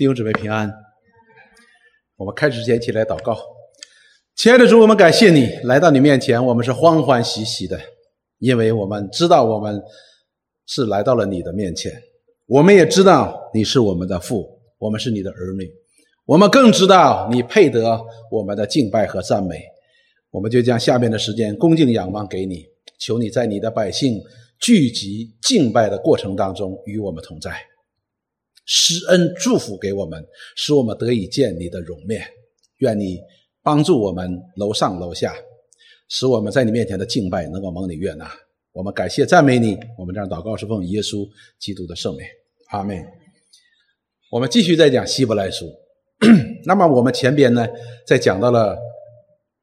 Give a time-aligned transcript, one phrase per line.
[0.00, 0.72] 弟兄姊妹平安。
[2.16, 3.36] 我们开始之前起来祷告，
[4.34, 7.78] 亲爱的主，我们感谢你来到你面前，我们是欢欢喜喜的，
[8.38, 9.78] 因为我们知道我们
[10.64, 11.92] 是来到了你的面前，
[12.46, 15.70] 我们也知道你是我们的父，我们是你的儿女，
[16.24, 19.62] 我们更知道你配得我们的敬拜和赞美，
[20.30, 22.64] 我们就将下面的时间恭敬仰望给你，
[22.98, 24.18] 求你在你的百姓
[24.58, 27.52] 聚集敬拜的过程当中与我们同在。
[28.72, 30.24] 施恩祝福给我们，
[30.54, 32.24] 使我们得以见你的容面。
[32.76, 33.18] 愿你
[33.64, 35.34] 帮助我们楼上楼下，
[36.08, 38.30] 使我们在你面前的敬拜能够蒙你悦纳。
[38.70, 39.76] 我们感谢赞美你。
[39.98, 42.24] 我们这样祷告是奉耶稣基督的圣名，
[42.68, 43.04] 阿门。
[44.30, 45.68] 我们继续在讲希伯来书。
[46.64, 47.66] 那么我们前边呢，
[48.06, 48.78] 在讲到了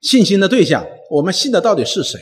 [0.02, 2.20] 信心的对象，我们信的到底是谁？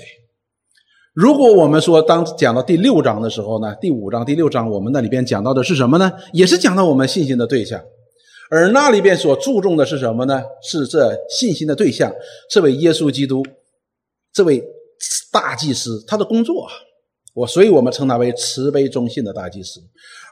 [1.16, 6.12] 如果我们说当讲到第六章的时候呢，第五章、第六章，我们那里边讲到的是什么呢？
[6.34, 7.82] 也是讲到我们信心的对象，
[8.52, 10.44] 而那里边所注重的是什么呢？
[10.62, 12.14] 是这信心的对象，
[12.50, 13.42] 这位耶稣基督，
[14.34, 14.62] 这位
[15.32, 16.68] 大祭司，他的工作，
[17.34, 19.80] 我所以我们称他为慈悲忠信的大祭司。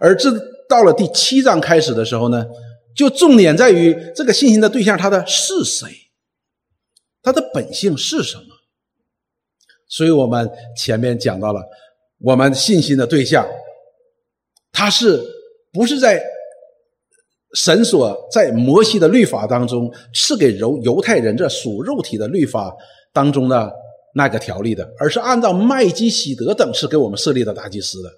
[0.01, 0.29] 而这
[0.67, 2.45] 到了第七章开始的时候呢，
[2.93, 5.87] 就重点在于这个信心的对象，他的是谁，
[7.21, 8.43] 他的本性是什么。
[9.95, 11.61] 所以我们前面讲到了，
[12.19, 13.47] 我们信心的对象，
[14.71, 15.23] 他是
[15.71, 16.19] 不是在
[17.53, 22.75] 神所在摩西的律法当中赐给犹犹太人这属肉体的律法
[23.13, 23.71] 当中的
[24.15, 28.09] 那个条例的，而是按照麦基喜德等是给我们设立的大祭司的。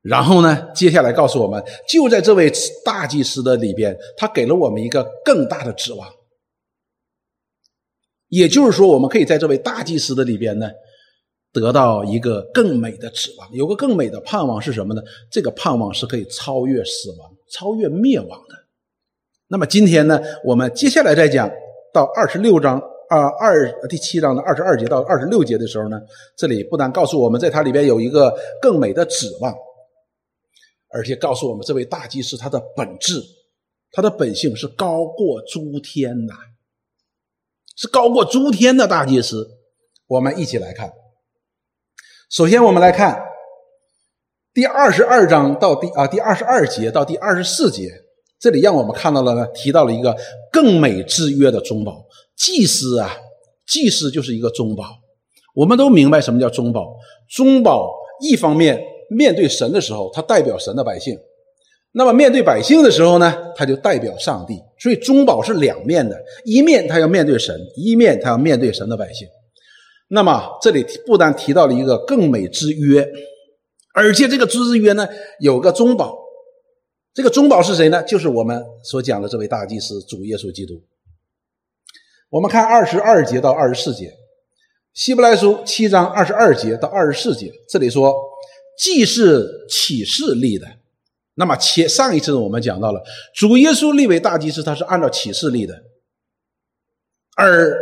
[0.00, 2.50] 然后呢，接下来告诉我们，就在这位
[2.82, 6.08] 大祭司的里边，他给了我们一个更大的指望。
[8.32, 10.70] 也就是说，我们可以在这位大祭司的里边呢，
[11.52, 15.02] 得到一个更美的指望，有个更美的盼望是什么呢？
[15.30, 18.54] 这个盼望是可以超越死亡、超越灭亡的。
[19.48, 21.46] 那么今天呢，我们接下来再讲
[21.92, 22.78] 到二十六章
[23.10, 26.00] 啊二第七章的二十二节到二十六节的时候呢，
[26.34, 29.54] 这里不但告诉我们在它里边有一个更美的指望，
[30.88, 33.20] 而且告诉我们这位大祭司他的本质、
[33.90, 36.32] 他的本性是高过诸天呐。
[37.82, 39.44] 是高过诸天的大祭司，
[40.06, 40.92] 我们一起来看。
[42.30, 43.20] 首先，我们来看
[44.54, 47.90] 第二十二章到第啊第二十二节到第二十四节，
[48.38, 50.16] 这里让我们看到了呢，提到了一个
[50.52, 52.06] 更美之约的中保
[52.36, 53.16] 祭司啊，
[53.66, 54.84] 祭司就是一个中保。
[55.52, 56.94] 我们都明白什么叫中保，
[57.28, 61.18] 中保一方面面对神的时候，他代表神的百姓。
[61.94, 69.28] 那么面对百姓的时候呢，他就代表上帝，所以中保是两面的，一面他要面对神，一面他要面对神的百姓。
[70.08, 73.06] 那么这里不但提到了一个更美之约，
[73.94, 75.06] 而且这个之约呢
[75.40, 76.16] 有个中保，
[77.12, 78.02] 这个中保是谁呢？
[78.04, 80.82] 就是我们所讲的这位大祭司主耶稣基督。
[82.30, 84.10] 我们看二十二节到二十四节，
[84.94, 88.14] 希伯来书七章二十二节到二十四节，这里说
[88.78, 90.66] 既是启示立的。
[91.42, 93.02] 那么前上一次我们讲到了
[93.34, 95.74] 主耶稣立为大祭司，他是按照启示立的，
[97.36, 97.76] 而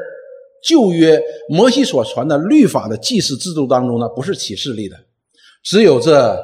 [0.67, 4.97] 旧约摩西所传的律法的祭祀制度当中呢，不是启示立的，
[5.63, 6.43] 只有这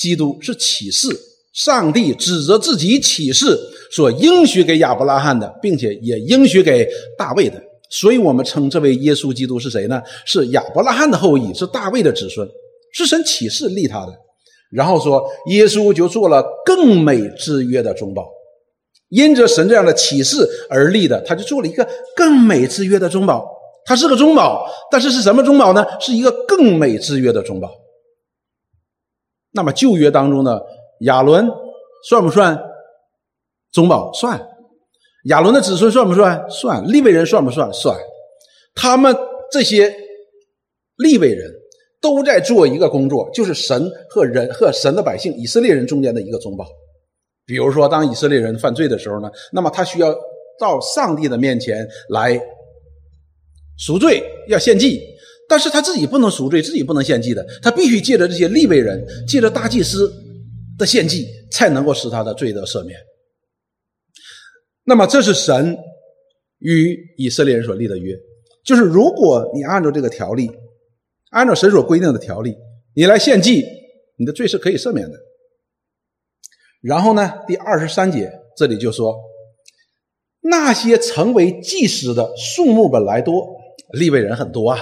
[0.00, 1.06] 基督是启示，
[1.52, 3.56] 上帝指责自己启示
[3.92, 10.02] 所应许给亚伯拉罕的，并且也应许给大卫的，所以我们称这位耶稣基督是谁呢？
[10.26, 12.48] 是亚伯拉罕的后裔，是大卫的子孙，
[12.92, 14.12] 是神启示立他的。
[14.70, 18.28] 然后说，耶稣就做了更美之约的中保，
[19.08, 23.56] 因着神这样的启示而立的，他就做了一个更美之约的中保。
[23.84, 25.86] 他是个中保，但是是什么中保呢？
[25.98, 27.70] 是一个更美之约的中保。
[29.52, 30.62] 那么旧约当中的
[31.00, 31.50] 亚伦
[32.06, 32.62] 算不算
[33.72, 34.12] 中保？
[34.12, 34.46] 算。
[35.24, 36.44] 亚伦的子孙算不算？
[36.50, 36.86] 算。
[36.86, 37.72] 利未人算不算？
[37.72, 37.98] 算。
[38.74, 39.16] 他们
[39.50, 39.96] 这些
[40.96, 41.50] 利未人。
[42.00, 46.64] 都在做一个工作，就是神和人和神的百姓以色列人中间的一个中保。
[47.44, 50.14] 比如说，当以色列人犯罪的时候呢，那么他需要
[50.60, 52.40] 到上帝的面前来
[53.78, 55.00] 赎罪，要献祭。
[55.48, 60.12] 但是他自己不能赎罪，自己不能献祭的，他必须借着这些立位人，借着大祭司
[60.78, 62.96] 的献祭，才能够使他的罪得赦免。
[64.84, 65.76] 那么，这是神
[66.58, 68.14] 与以色列人所立的约，
[68.64, 70.48] 就是如果你按照这个条例。
[71.30, 72.56] 按照神所规定的条例，
[72.94, 73.64] 你来献祭，
[74.16, 75.18] 你的罪是可以赦免的。
[76.80, 79.16] 然后呢，第二十三节这里就说，
[80.40, 83.46] 那些成为祭司的数目本来多，
[83.92, 84.78] 立位人很多啊，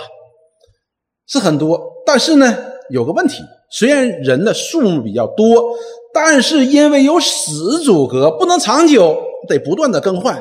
[1.27, 1.81] 是很多。
[2.05, 2.57] 但是呢，
[2.91, 5.77] 有个问题，虽然人的数目比较多，
[6.13, 10.41] 但是因为有死阻隔，不能长久，得不断的更换。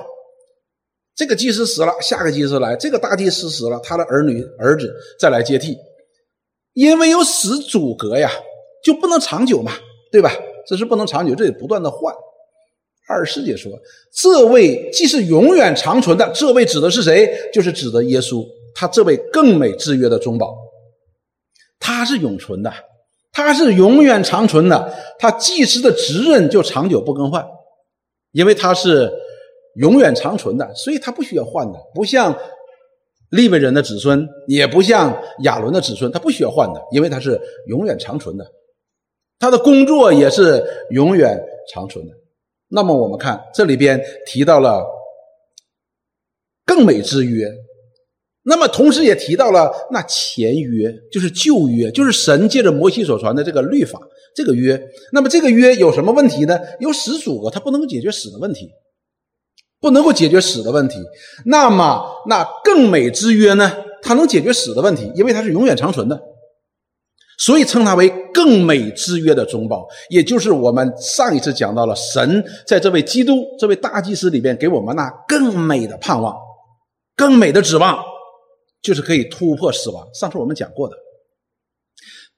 [1.15, 5.77] 这个祭司死了，下个祭司来；这个大祭司死了，他的儿女儿子再来接替。
[6.75, 8.29] 因为有死阻隔呀，
[8.83, 9.71] 就不能长久嘛，
[10.11, 10.31] 对吧？
[10.67, 12.13] 这是不能长久，这得不断的换。
[13.07, 13.71] 二师姐说，
[14.11, 17.31] 这位既是永远长存的，这位指的是谁？
[17.53, 18.43] 就是指的耶稣，
[18.73, 20.57] 他这位更美之约的中保，
[21.79, 22.73] 他是永存的，
[23.31, 27.45] 他是永远长存的，他祭司的职任就长久不更换，
[28.31, 29.13] 因为他是
[29.75, 32.35] 永远长存的，所以他不需要换的，不像
[33.29, 38.45] 利未人的子孙，也不像亚伦的子孙，他不需要换的，因为他是永远长存的，
[39.39, 41.37] 他的工作也是永远
[41.73, 42.13] 长存的。
[42.67, 44.85] 那么我们看这里边提到了
[46.65, 47.47] 更美之约，
[48.43, 53.99] 那么同时也提到了那前约，就是旧约，就是神借着摩西所传的这个律法
[54.35, 54.79] 这个约。
[55.11, 56.59] 那么这个约有什么问题呢？
[56.79, 58.69] 有死阻隔，它不能解决死的问题，
[59.85, 60.97] 不能够解决死的问题。
[61.45, 63.71] 那么那更美之约呢？
[64.01, 66.19] 它能解决死的问题，因为它是永远长存的。
[67.37, 76.35] 所以称它为更美之约的中保，也就是我们上一次讲到了神在这位基督这位大祭司里边给我们那更美的盼望、
[77.15, 78.03] 更美的指望，
[78.81, 80.07] 就是可以突破死亡。
[80.19, 80.95] 上次我们讲过的，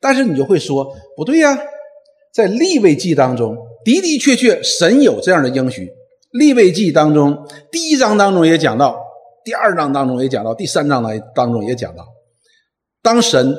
[0.02, 1.58] 但是你就会说不对呀，
[2.34, 3.56] 在立位记当中
[3.86, 5.90] 的的确确神有这样的应许，
[6.38, 8.98] 立位记当中第一章当中也讲到，
[9.44, 12.06] 第二章当中也讲到，第三章当当中也讲到，
[13.02, 13.58] 当神。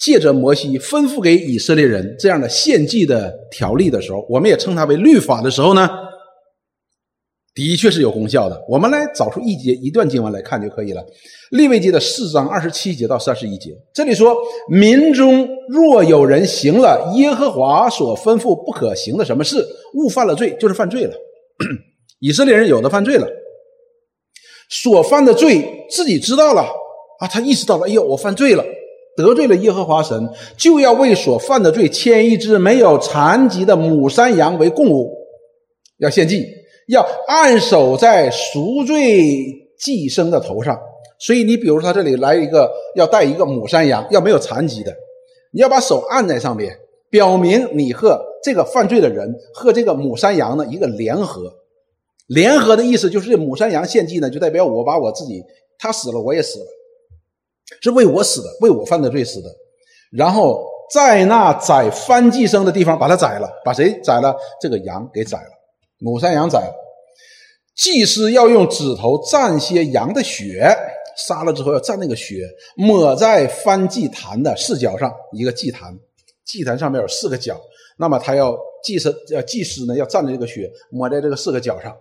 [0.00, 5.90] 借着摩西吩咐给以色列人这样的献祭的条例的时候，我们也称它为律法的时候呢，
[7.52, 8.64] 的确是有功效的。
[8.68, 11.04] 我们来找出一节一段经文来看就可以了。
[11.50, 14.36] 利未记的四章二十七节到三十一节，这里说：
[14.70, 21.14] 民中若有人行了耶和华所吩咐不可行的什么事，误犯了罪，就是犯罪了。
[22.20, 23.28] 以色列人有的犯罪了，
[24.68, 26.62] 所犯的罪自己知道了
[27.20, 28.64] 啊，他意识到了，哎呦，我犯罪了。
[29.16, 35.12] 得罪了耶和华神，就要为所犯的罪牵一只没有残疾的母山羊为供物，
[35.98, 36.46] 要献祭，
[36.86, 39.20] 要按手在赎罪
[39.76, 40.78] 祭牲的头上。
[41.18, 44.94] 所以你比如说，他这里来一个要带一个母山羊，要没有残疾的，
[45.52, 46.78] 你要把手按在上面，
[47.10, 51.52] 表明你和这个犯罪的人和这个母山羊的一个联合。
[52.28, 55.42] 联合的意思就是这母山羊献祭呢，就代表我把我自己，
[55.78, 56.66] 他死了我也死了。
[57.82, 59.48] 是为我死的，为我犯的罪死的，
[60.10, 64.34] 然后在那宰翻祭生的地方把他宰了，把谁宰了？
[64.58, 65.50] 这个羊给宰了，
[65.98, 66.74] 母山羊宰了。
[67.76, 70.66] 祭司要用指头蘸些羊的血，
[71.28, 75.94] 杀了之后要蘸那个血，抹在翻祭坛的四角上，一个祭坛，
[76.46, 77.60] 祭坛上面有四个角，
[77.98, 81.94] 那么他要祭司要祭司呢要蘸着这个血抹在这个四个角上，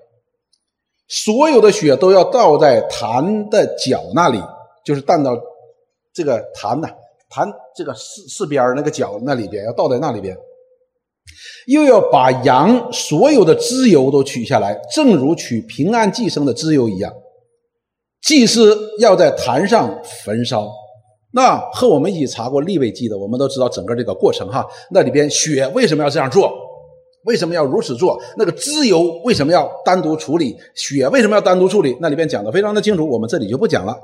[1.07, 4.41] 所有的血都要倒在坛的角那里，
[4.83, 5.37] 就是淡到。
[6.13, 6.89] 这个坛呐，
[7.29, 10.35] 坛这个四四边那个角那里边要倒在那里边，
[11.67, 17.13] 又要把羊所有的脂油都取下来，正如取平安祭牲的脂油一样。
[18.23, 20.67] 祭司要在坛上焚烧。
[21.33, 24.65] 那和我们一起查过立位记的，我们都知道整个这个过程哈。
[24.89, 26.51] 那里边血为什么要这样做？
[27.25, 28.21] 为什么要如此做？
[28.37, 30.55] 那个脂油为什么要单独处理？
[30.75, 31.97] 血为什么要单独处理？
[31.99, 33.97] 那里边讲的非常的清楚，我们这里就不讲了。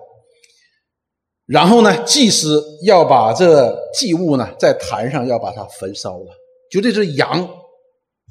[1.45, 6.27] 然后呢，祭司要把这祭物呢，在坛上要把它焚烧了，
[6.71, 7.49] 就这只羊，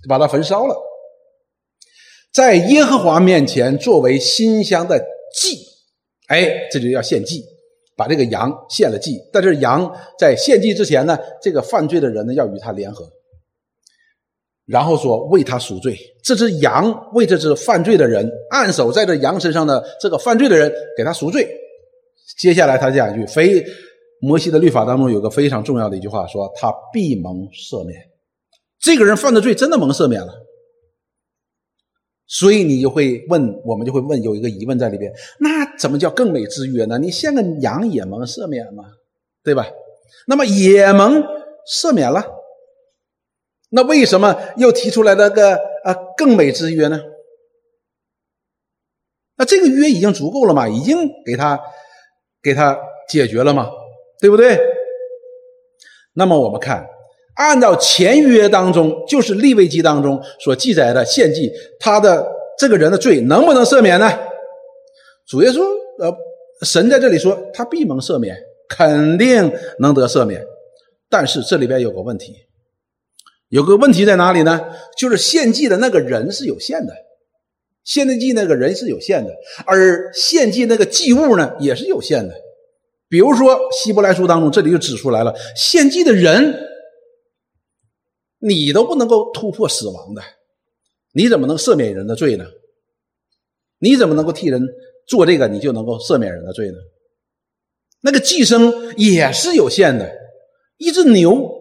[0.09, 0.75] 把它焚烧了，
[2.33, 4.99] 在耶和华面前作为馨香的
[5.35, 5.59] 祭，
[6.29, 7.45] 哎，这就要献祭，
[7.97, 9.21] 把这个羊献了祭。
[9.31, 13.07] 但是羊在献祭之前呢，这个犯罪的人呢要与他联合，
[14.67, 15.97] 然后说为他赎罪。
[16.23, 21.49] 这只羊为这只犯罪的人按守在这羊身上的这个犯罪的人给他赎罪。
[22.39, 23.65] 接下来他讲一句：“非
[24.21, 28.01] 摩西的律法当中有个非常重要的一句话，说他必蒙赦免。
[28.81, 30.33] 这个人犯的罪真的蒙赦免了。
[32.27, 36.99] 所以你就会问，我们就会问，有一个疑问在里边：那怎么叫更美之约呢？
[36.99, 38.85] 你献个羊也蒙赦免吗？
[39.45, 39.67] 对吧？
[40.27, 41.23] 那么也蒙
[41.69, 42.25] 赦免了。
[43.73, 47.01] 那为什么又提出来那个啊更美之约呢？
[49.37, 50.69] 那这个约已经足够了嘛？
[50.69, 51.61] 已经给他。”
[52.45, 52.77] 给他
[53.09, 53.71] 解决了吗？
[54.19, 54.59] 对不对？
[56.13, 56.85] 那么我们看，
[57.37, 64.11] 按照前约当中，就是立位记当中所记载的献祭，他的这个人的罪能不能赦免呢？
[65.25, 65.63] 主耶稣，
[66.01, 66.13] 呃，
[66.63, 68.37] 神在这里说他必蒙赦免，
[68.69, 70.45] 肯定能得赦免。
[71.09, 72.35] 但是这里边有个问题，
[73.53, 74.59] 有个问题在哪里呢？
[74.97, 76.95] 就是献祭的那个人是有限的，
[77.85, 79.31] 献祭那个人是有限的，
[79.67, 82.35] 而献祭那个祭物呢也是有限的。
[83.11, 86.67] 比如说《希伯来书》当中，这里就指出来了，献祭的人，
[88.39, 90.23] 你都不能够突破死亡的，
[91.13, 92.47] 你怎么能赦免人的罪呢？
[93.81, 94.67] 你怎么能够替人
[95.07, 96.79] 做这个，你就能够赦免人的罪呢？
[98.01, 100.11] 那个寄生也是有限的，
[100.79, 101.52] 一只牛。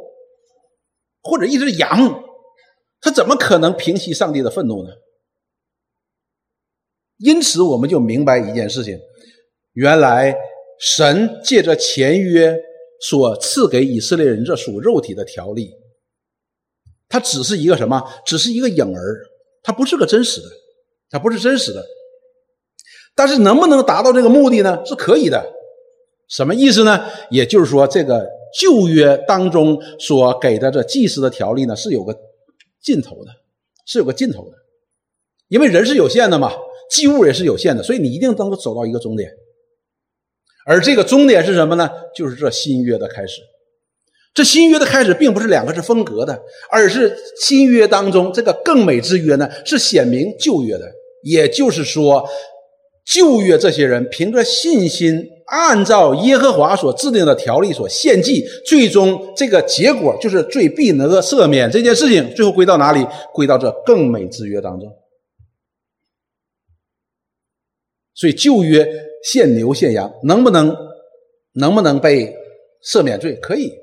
[1.21, 2.23] 或者一只羊，
[2.99, 4.89] 他怎么可能平息上帝的愤怒呢？
[7.17, 8.99] 因此，我们就明白一件事情：
[9.73, 10.35] 原来
[10.79, 12.57] 神借着前约
[12.99, 15.71] 所赐给以色列人这属肉体的条例，
[17.07, 18.01] 它只是一个什么？
[18.25, 19.27] 只是一个影儿，
[19.61, 20.47] 它不是个真实的，
[21.11, 21.85] 它不是真实的。
[23.13, 24.83] 但是，能不能达到这个目的呢？
[24.85, 25.53] 是可以的。
[26.27, 27.07] 什么意思呢？
[27.29, 28.40] 也就是说，这个。
[28.59, 32.15] 旧约当中所给的这祭司的条例呢，是有个
[32.81, 33.31] 尽头的，
[33.85, 34.57] 是有个尽头的，
[35.47, 36.51] 因为人是有限的嘛，
[36.89, 39.31] 祭物也是有限的，所以你一定能够走到一个终点。
[40.65, 41.89] 而这个终点是什么呢？
[42.15, 43.41] 就是这新约的开始。
[44.33, 50.89] 这新约的开始，并不是两个是分隔的，而是新约当中这个更美之约呢，是显明旧约的。
[51.23, 52.27] 也就是说，
[53.05, 55.27] 旧约这些人凭着信心。
[55.47, 61.69] 按照耶和华所制定的条例所献祭，最终这个结果就是罪必能够赦免。
[61.69, 63.05] 这件事情最后归到哪里？
[63.33, 64.89] 归到这更美之约当中。
[68.13, 68.87] 所以旧约
[69.25, 70.73] 献牛献羊，能不能
[71.55, 72.33] 能不能被
[72.81, 73.35] 赦免罪？
[73.41, 73.73] 可以，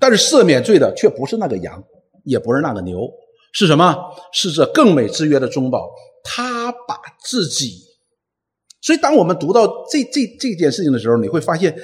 [0.00, 1.80] 但是赦免罪的却不是那个羊，
[2.24, 3.08] 也不是那个牛，
[3.52, 3.96] 是什么？
[4.32, 5.88] 是这更美之约的中保，
[6.24, 7.85] 他把自己。
[8.80, 11.76] 所以，当我们读到这这这件事情的时候，你会发现，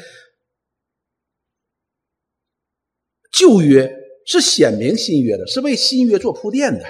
[3.33, 3.93] 旧约
[4.25, 6.85] 是显明新约的，是为新约做铺垫的，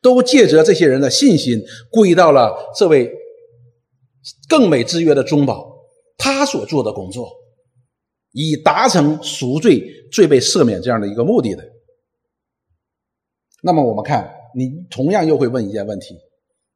[0.00, 3.10] 都借着这些人的信心，归到了这位
[4.48, 5.76] 更美之约的中保
[6.16, 7.28] 他所做的工作，
[8.30, 11.68] 以达成赎罪、罪被赦免这样的一个目的的。
[13.62, 16.14] 那么，我们看，你同样又会问一件问题。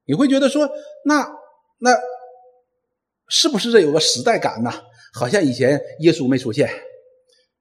[0.06, 0.68] 你会觉得说，
[1.04, 1.28] 那
[1.78, 1.90] 那
[3.28, 4.70] 是不是这有个时代感呢？
[5.12, 6.68] 好像以前耶稣没出现，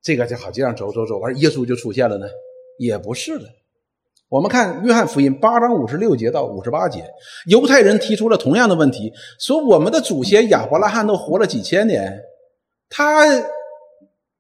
[0.02, 2.28] 这个就好这样走走走，完耶稣就出现了呢？
[2.78, 3.46] 也不是的。
[4.28, 7.06] 我们看约翰福音八章五十六节到五十八节，
[7.48, 12.22] 犹太人提出了同样的问题，说我们的祖先亚伯拉罕都活了几千年，
[12.90, 13.26] 他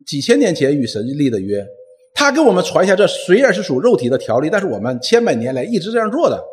[0.06, 1.66] 几千年前与神立的约，
[2.14, 6.44] 他给我们传下这虽然是属肉体的条例，但是我们千百年来一直这样做的。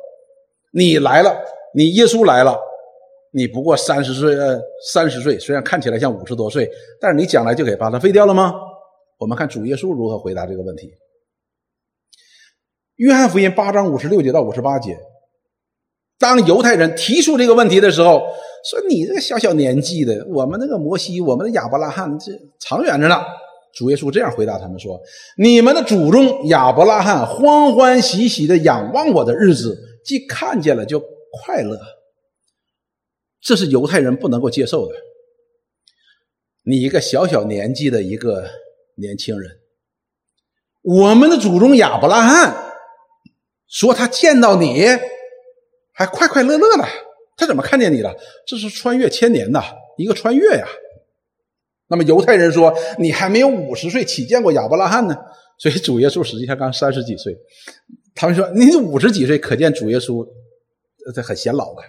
[0.72, 1.36] 你来了，
[1.74, 2.58] 你耶稣来了，
[3.32, 4.60] 你不过三十岁，呃，
[4.92, 6.68] 三十岁，虽然看起来像五十多岁，
[7.00, 8.54] 但是你将来就给把它废掉了吗？
[9.18, 10.90] 我们看主耶稣如何回答这个问题。
[12.96, 14.98] 约翰福音八章五十六节到五十八节，
[16.18, 18.22] 当犹太人提出这个问题的时候，
[18.64, 23.16] 说你这个小小年纪的，我们那个摩西，我们的亚伯拉罕，这长远着呢。
[23.74, 25.00] 主耶稣这样回答他们说
[25.38, 31.80] ：“你们的祖宗亚伯拉罕欢欢喜喜的仰望我的日子。”既看见了就快乐，
[33.40, 34.94] 这是犹太人不能够接受的。
[36.64, 38.48] 你一个小小年纪的一个
[38.96, 39.58] 年轻人，
[40.82, 42.74] 我们的祖宗亚伯拉罕
[43.68, 44.86] 说他见到你
[45.92, 46.86] 还快快乐乐的，
[47.36, 48.14] 他怎么看见你了？
[48.46, 49.60] 这是穿越千年的
[49.96, 50.66] 一个穿越呀。
[51.88, 55.16] 那么犹太人说你还没有五十岁，岂见过亚伯拉罕呢？
[55.58, 57.36] 所以主耶稣实际上刚三十几岁。
[58.14, 60.26] 他们说：“你五十几岁，可见主耶稣
[61.14, 61.82] 这很显老了。”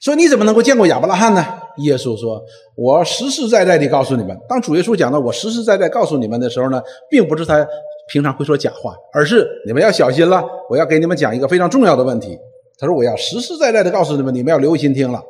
[0.00, 1.44] 说：“你怎么能够见过亚伯拉罕呢？”
[1.78, 2.42] 耶稣说
[2.76, 7.66] ：“我实实在在的告诉你们，当主耶稣讲到我实实在在告诉你们的时候呢，并不是他
[8.08, 10.42] 平常会说假话，而是你们要小心了。
[10.70, 12.38] 我要给你们讲一个非常重要的问题。
[12.78, 15.22] 他说：我要实实在在的告诉你们，你们要留心听了。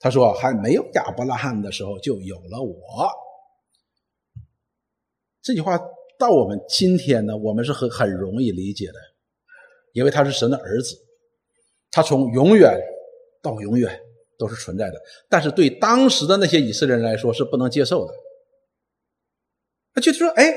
[0.00, 2.76] 他说：还没有亚伯拉罕的时候，就有了我。
[5.42, 5.80] 这句话。”
[6.18, 8.94] 到我们今天呢，我们是很很容易理解的，
[9.92, 10.96] 因为他是神的儿子，
[11.90, 12.80] 他从永远
[13.42, 14.00] 到永远
[14.38, 15.00] 都是存在的。
[15.28, 18.14] 但是对当时的那些以色列人来说是不能接受的。
[19.92, 20.54] 他就说：“哎，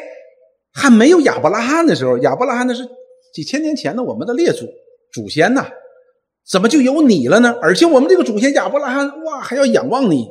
[0.71, 2.87] 还没有亚伯拉罕的时候，亚伯拉罕那是
[3.33, 4.65] 几千年前的我们的列祖
[5.11, 5.69] 祖先呐，
[6.45, 7.57] 怎么就有你了呢？
[7.61, 10.29] 而且我们这个祖先亚伯拉罕，哇，还要仰望你。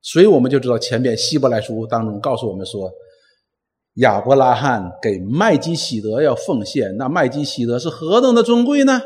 [0.00, 2.92] 所以我们就知道前边希伯来书当中告诉我们说。”
[3.98, 9.00] 亚伯拉罕给麦基喜德要奉献，那麦基喜德是何等的尊贵呢？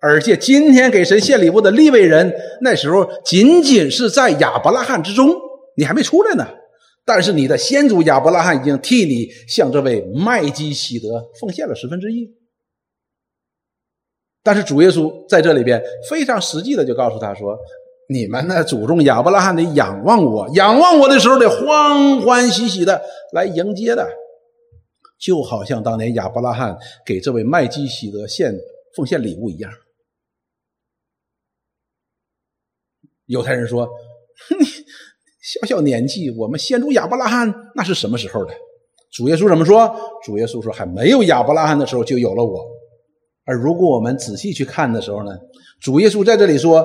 [0.00, 5.34] 而且今天给神献礼物的利未人，那时候仅仅是在亚伯拉罕之中，
[5.76, 6.46] 你还没出来呢。
[7.04, 12.28] 但是你的先祖亚伯拉罕已经替你向这位麦基喜德奉献了十分之一。
[14.42, 17.56] 但是主耶稣在这里边非常实际的就告诉他说
[18.10, 23.00] ：“你们的祖宗亚伯拉罕得仰望我，仰望我的时候得欢欢喜喜的
[23.32, 24.06] 来迎接的，
[25.18, 28.54] 就好像当年亚伯拉罕给这位麦基喜德献
[28.94, 29.70] 奉献礼物一样。”
[33.26, 33.88] 犹太人说
[34.58, 34.64] ：“你
[35.42, 38.54] 小小年纪，我们先祖亚伯拉罕那是什么时候的？”
[39.12, 39.96] 主耶稣怎么说？
[40.24, 42.66] 主耶稣说：“还没有亚伯拉罕的时候，就有了我。”
[43.46, 45.30] 而如果我们仔细去看的时候呢，
[45.80, 46.84] 主耶稣在这里说，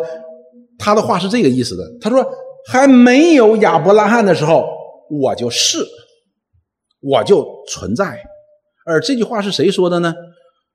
[0.77, 1.83] 他的话是这个意思的。
[1.99, 2.25] 他说
[2.71, 4.65] ：“还没有亚伯拉罕的时候，
[5.09, 5.79] 我就是，
[7.01, 8.23] 我就存在。”
[8.85, 10.13] 而这句话是谁说的呢？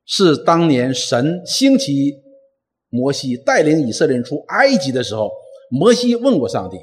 [0.04, 2.14] 是当年神兴起
[2.90, 5.33] 摩西带领以色列人出埃及的时候，
[5.68, 6.78] 摩西问过上帝，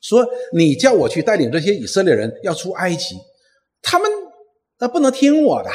[0.00, 3.16] 说：“你叫我去带领这些以色列人要出埃及，
[3.82, 4.10] 他们
[4.78, 5.68] 那不能听我的。”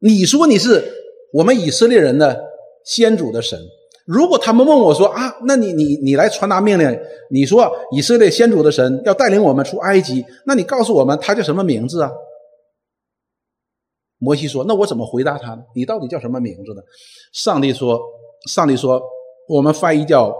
[0.00, 0.92] 你说你是
[1.32, 2.44] 我们以色列人的
[2.84, 3.58] 先祖的神，
[4.06, 6.98] 如果他们问我说啊，那你你你来传达命令，
[7.28, 12.12] 你说以色列先祖的神要带领我们出埃及，那你告诉我们他叫什么名字啊？
[14.18, 15.62] 摩西说，那我怎么回答他呢？
[15.74, 16.80] 你到底叫什么名字呢？
[17.32, 18.00] 上帝说，
[18.48, 19.02] 上帝说，
[19.48, 20.32] 我们翻译叫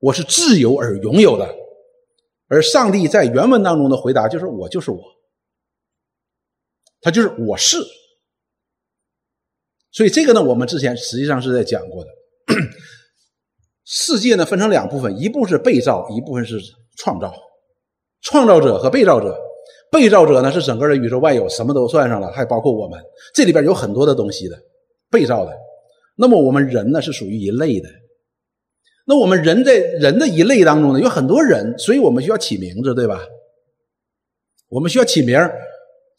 [0.00, 1.46] 我是自由而拥有的，
[2.48, 4.98] 而上帝在原文当中的回答就是我就是我，
[7.02, 7.76] 他就是我是。
[9.92, 12.10] 所以这个呢，我们之前实际上是在讲过的。
[13.84, 16.58] 世界呢分成两部分，一部是被造，一部分是
[16.96, 17.32] 创造。
[18.22, 19.38] 创造者和被造者，
[19.90, 23.00] 被造者呢是整个的宇宙万有，什么都算上了，还包括我们。
[23.34, 24.58] 这里边有很多的东西的，
[25.10, 25.52] 被造的。
[26.16, 27.88] 那么我们人呢是属于一类的。
[29.06, 33.20] 那我们人在人的一类当中呢，有很多人，所以我们需要起名字，对吧？
[34.68, 35.38] 我们需要起名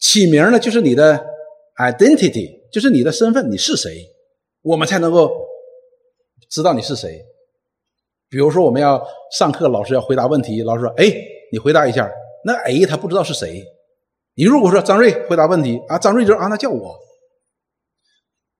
[0.00, 1.26] 起名呢就是你的
[1.76, 2.60] identity。
[2.70, 3.90] 就是你的身份，你是谁，
[4.62, 5.28] 我们才能够
[6.50, 7.24] 知道你是谁。
[8.28, 11.10] 比如说，我们要上课，老师要回答问题，老师说：“哎，
[11.52, 12.10] 你回答一下。”
[12.44, 13.64] 那 A 他不知道是谁。
[14.34, 16.98] 你如果说张瑞回答问题啊，张瑞就啊，那叫我。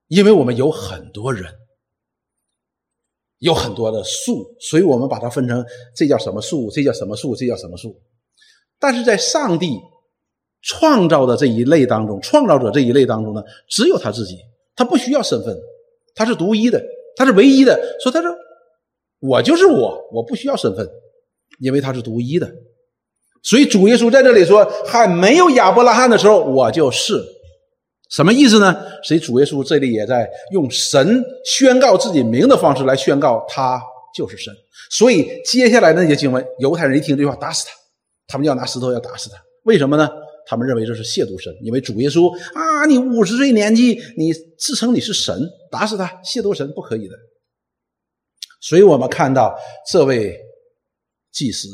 [0.07, 1.53] 因为我们有很多人，
[3.39, 5.63] 有很多的数，所以我们把它分成
[5.95, 8.01] 这叫什么数，这叫什么数，这叫什么数。
[8.79, 9.79] 但是在上帝。
[10.63, 14.37] 创造的这一类当中，创造者这一类当中呢，只有他自己，
[14.75, 15.59] 他不需要身份，
[16.13, 16.79] 他是独一的，
[17.15, 17.79] 他是唯一的。
[18.01, 18.35] 说他说，
[19.19, 20.87] 我就是我，我不需要身份，
[21.59, 22.51] 因为他是独一的。
[23.43, 27.23] 所以主耶稣在这里说，还没有亚伯拉罕的时候，我就是，
[28.09, 28.75] 什么意思呢？
[29.03, 33.81] 所以主耶稣这里也在用神宣告自己名的方式来宣告他
[34.15, 34.53] 就是神。
[34.91, 37.73] 所以接下来那些经文，犹太人一听这句话，打死他，
[38.27, 40.09] 他们要拿石头要打死他，为什么呢？
[40.51, 45.33] 他们认为这是亵渎神，因为主耶稣啊，你五十岁年纪，你自称你是神，
[45.71, 47.15] 打死他，亵渎神不可以的。
[48.59, 49.57] 所以我们看到
[49.89, 50.37] 这位
[51.31, 51.69] 祭司，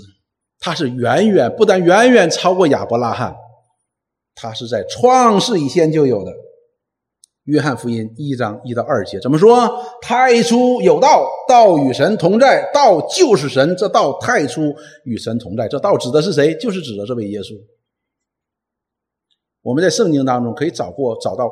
[0.60, 3.36] 他是远远不但远远超过亚伯拉罕，
[4.36, 6.32] 他是在创世以前就有的。
[7.46, 9.84] 约翰福音一章一到二节怎么说？
[10.04, 13.76] 太初有道，道与神同在，道就是神。
[13.76, 14.72] 这道太初
[15.04, 16.56] 与神同在，这道指的是谁？
[16.60, 17.56] 就是指的这位耶稣。
[19.68, 21.52] 我们在圣经当中可以找过找到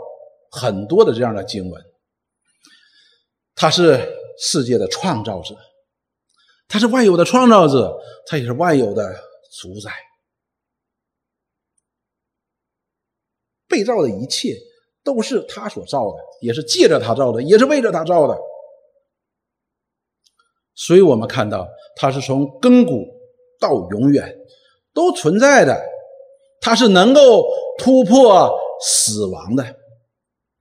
[0.49, 1.85] 很多的这样的经文，
[3.53, 3.99] 他是
[4.39, 5.53] 世界的创造者，
[6.69, 9.13] 他是万有的创造者，他也是万有的
[9.59, 9.91] 主宰。
[13.67, 14.55] 被造的一切
[15.03, 18.39] 都是他所造的，也是借着他造的，也是为着他造的。
[20.73, 23.05] 所以我们看到，他是从亘古
[23.59, 24.37] 到永远
[24.93, 25.85] 都存在的，
[26.65, 27.45] 他是能够。
[27.77, 29.75] 突破死亡的，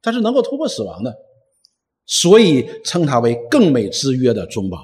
[0.03, 1.15] 它是能够突破死亡的，
[2.07, 4.79] 所以称它为更美之约的中保。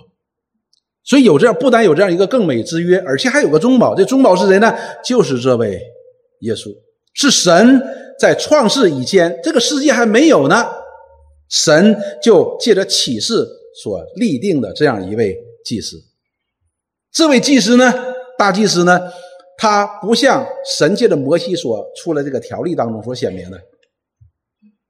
[1.02, 3.96] 所以有这样，不单有这样一个更美之约，而且还有个中保。
[3.96, 4.72] 这中保是谁呢？
[5.04, 5.76] 就是这位
[6.42, 6.72] 耶稣，
[7.14, 7.82] 是神
[8.20, 10.64] 在创世以前，这个世界还没有呢，
[11.48, 13.44] 神就借着启示
[13.82, 16.00] 所立定的这样一位祭司。
[17.12, 17.92] 这位祭司呢，
[18.38, 19.00] 大祭司呢？
[19.62, 23.60] 他不像神界的摩西所出了这个条例当中所显明的，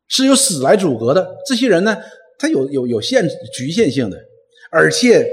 [0.06, 1.28] 是由死来阻隔的。
[1.44, 1.96] 这些人呢，
[2.38, 4.16] 他有有有限局限性的，
[4.70, 5.28] 而且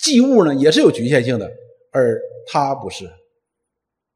[0.00, 1.50] 祭物呢也是有局限性的，
[1.90, 3.04] 而他不是，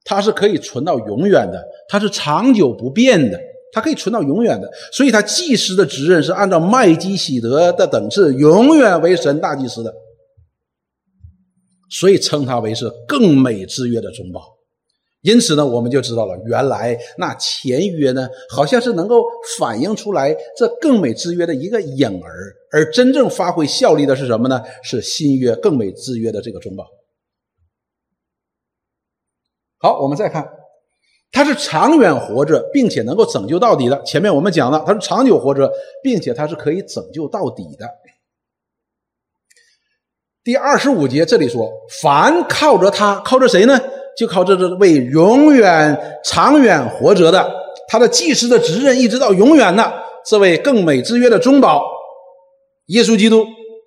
[0.05, 3.37] 他是可以存到永远的，他是长久不变的，
[3.73, 4.71] 他可以存到永远的。
[4.93, 9.93] 所以，他祭司的职任是按照麦基喜德的等次，永远为神大祭司的。
[11.91, 14.57] 所以称它为是更美之约的中保。
[15.23, 19.25] 因此呢，我们就知道了，原来那前约呢，好像是能够
[19.59, 24.63] 反映出来这更美之约的一个影儿，而真正发挥效力的是什么呢？
[24.83, 26.87] 是新约更美之约的这个中保。
[29.79, 30.49] 好，我们再看，
[31.33, 34.01] 它是长远活着，并且能够拯救到底的。
[34.05, 35.69] 前面我们讲了，它是长久活着，
[36.01, 37.89] 并且它是可以拯救到底的。
[40.49, 43.79] 第二十五节这里说，凡靠着他，靠着谁呢？
[44.17, 47.47] 就靠着这位永远长远活着的，
[47.87, 49.93] 他的祭司的职任一直到永远的
[50.25, 51.85] 这位更美之约的中保，
[52.87, 53.45] 耶稣基督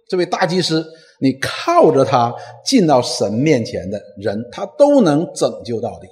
[0.07, 0.85] 这位大祭司，
[1.19, 2.31] 你靠着他
[2.63, 6.07] 进到神面前的人，他都能拯救到底，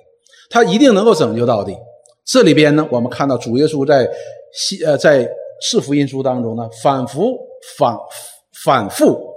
[0.50, 1.78] 他一定能够拯救到底。
[2.26, 4.10] 这里边呢，我们看到主耶稣在
[4.52, 5.30] 西呃在
[5.62, 7.38] 四福音书当中呢，反复
[7.78, 7.96] 反
[8.66, 9.30] 反复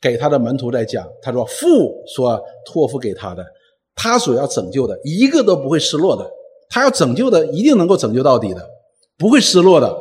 [0.00, 3.44] 给他的门徒在讲，他说父所托付给他的。
[3.94, 6.30] 他所要拯救的一个都不会失落的，
[6.70, 8.66] 他要拯救的一定能够拯救到底的，
[9.18, 9.94] 不会失落的。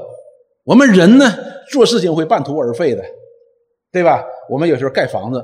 [0.64, 1.26] 我们人呢，
[1.70, 3.04] 做事情会半途而废的，
[3.92, 4.24] 对吧？
[4.50, 5.44] 我们有时候盖房子，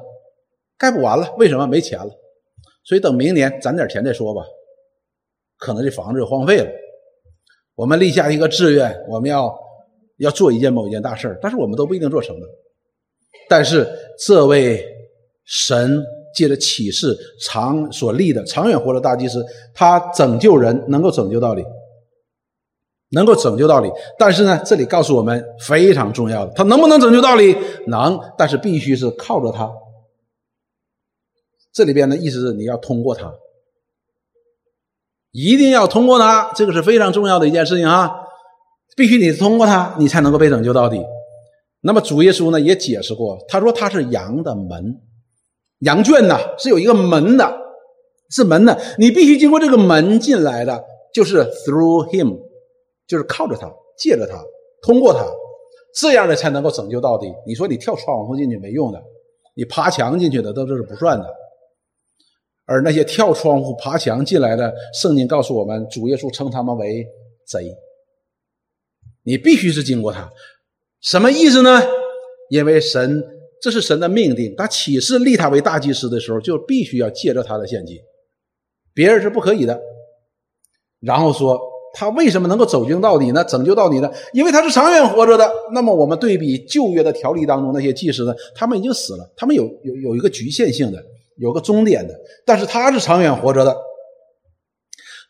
[0.77, 1.67] 盖不完了，为什么？
[1.67, 2.09] 没钱了，
[2.85, 4.43] 所以等明年攒点钱再说吧。
[5.57, 6.69] 可能这房子就荒废了。
[7.75, 9.53] 我们立下一个志愿，我们要
[10.19, 12.47] 要做一件某一件大事但是我们都不一定做成的。
[13.49, 13.87] 但是
[14.19, 14.85] 这位
[15.45, 16.03] 神。
[16.35, 19.41] 借着启示长所立的长远活的大祭司，
[19.73, 21.63] 他拯救人能够拯救到底，
[23.11, 23.89] 能够拯救到底。
[24.19, 27.55] 但是呢，这里告诉我们非常重要的，他能不能拯救到底？
[27.87, 29.71] 能，但是必须是靠着他。
[31.71, 33.33] 这里边的意思是你要通过他，
[35.31, 38.13] 一定要通过他，这个是非常重要的一件事情啊！
[38.97, 41.01] 必须你通过他，你才能够被拯救到底。
[41.85, 44.99] 那么主耶稣呢也解释过，他说他是羊的门。
[45.81, 47.61] 羊圈呢是有一个门的，
[48.31, 52.39] 是门的，你必须经过这个门进来的，就是 through him，
[53.05, 54.43] 就是靠着他，借着他，
[54.81, 55.23] 通过他，
[55.93, 57.31] 这样的才能够拯救到底。
[57.45, 58.99] 你说你跳窗户进去没用的，
[59.53, 61.25] 你爬墙进去的都这是不算的。
[62.65, 67.05] 而那些跳窗户、爬墙进来的，圣经告诉我们，主耶稣称他们为
[67.45, 67.71] 贼。
[69.23, 70.31] 你必须是经过他，
[71.01, 71.81] 什么意思呢？
[72.49, 73.23] 因为神。
[73.61, 77.99] 这是神的命定，他启示立他为大祭司的时候，就必须要借着他的献祭，
[78.93, 79.81] 别人是不可以的。
[80.99, 81.59] 然后说
[81.91, 83.43] 他为什么能够走进到底呢？
[83.45, 84.11] 拯救到底呢？
[84.33, 85.51] 因为他是长远活着的。
[85.73, 88.35] 那么我们对比旧约的条例当中那些祭司呢？
[88.53, 91.03] 他们已经死了，他们有有有一个局限性的，
[91.37, 92.13] 有个终点的。
[92.45, 93.75] 但是他是长远活着的，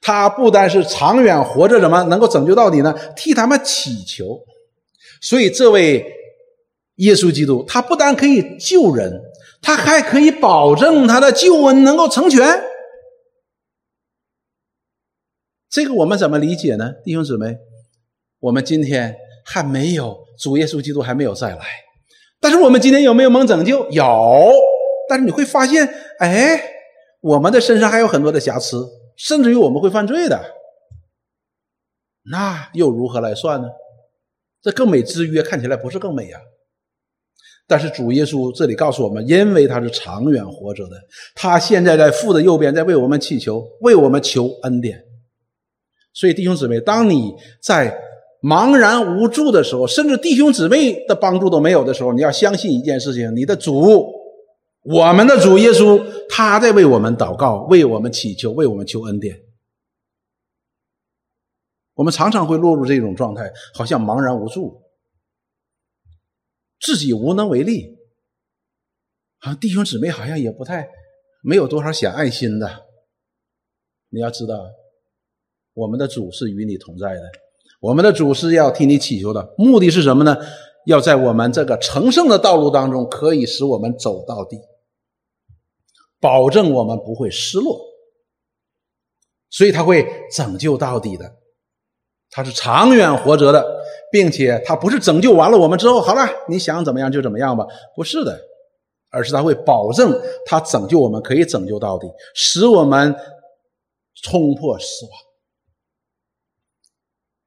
[0.01, 2.93] 他不单是长远活着，怎么能够拯救到底呢？
[3.15, 4.38] 替他们祈求。
[5.25, 6.13] 所以这位。
[6.99, 9.21] 耶稣基督，他不但可以救人，
[9.61, 12.41] 他还可以保证他的救恩能够成全。
[15.69, 16.93] 这个我们怎么理解呢？
[17.03, 17.57] 弟兄姊妹，
[18.39, 21.65] 我们今天还没有主耶稣基督还没有再来，
[22.39, 23.85] 但是我们今天有没有蒙拯救？
[23.91, 24.53] 有，
[25.09, 25.85] 但是你会发现，
[26.19, 26.57] 哎，
[27.19, 30.39] 我们的身上还有很多的瑕疵，甚至于我们会犯罪的，
[32.31, 33.67] 那又如何来算呢？
[34.65, 36.39] 这更美之约看起来不是更美呀？
[37.67, 40.95] 但是主耶稣这里告诉我们，因为他是长远活着的，
[41.36, 44.99] 他现在在父的右边，在为我们祈求，为我们求恩典。
[46.15, 47.95] 所以弟兄姊妹，当你在
[48.41, 54.12] 茫然无助的时候，甚至弟兄姊妹的帮助都没有的时候，你要相信一件事情：你的主，
[54.82, 59.44] 我们的主耶稣，他在为我们祷告，为我们祈求，为我们求恩典。
[61.95, 64.84] 我们常常会落入这种状态，好像茫然无助。
[66.79, 67.97] 自己无能为力，
[69.39, 70.88] 啊，弟兄姊妹好像也不太
[71.41, 72.86] 没有多少显爱心的。
[74.10, 74.65] 你要知道，
[75.73, 77.21] 我们的主是与你同在的，
[77.79, 79.55] 我们的主是要替你祈求的。
[79.58, 80.38] 目的是什么呢？
[80.86, 84.60] 要在我们这个成圣的道路当中，可以使我们走到底，
[86.19, 87.79] 保证我们不会失落。
[89.49, 91.38] 所以他会拯救到底的，
[92.36, 93.74] 他是长远活着的。
[94.12, 97.65] 并且他不是拯救完了我们之后，好了，你想怎么样就怎么样吧，
[97.98, 98.39] 不是的，
[99.10, 103.13] 而是他会保证他拯救我们可以拯救到底，使我们
[104.24, 105.12] 冲破死亡。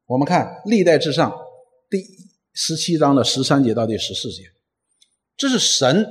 [0.09, 1.33] 我们看历代至上
[1.89, 2.05] 第
[2.53, 4.43] 十七章的十三节到第十四节，
[5.39, 6.07] 这是神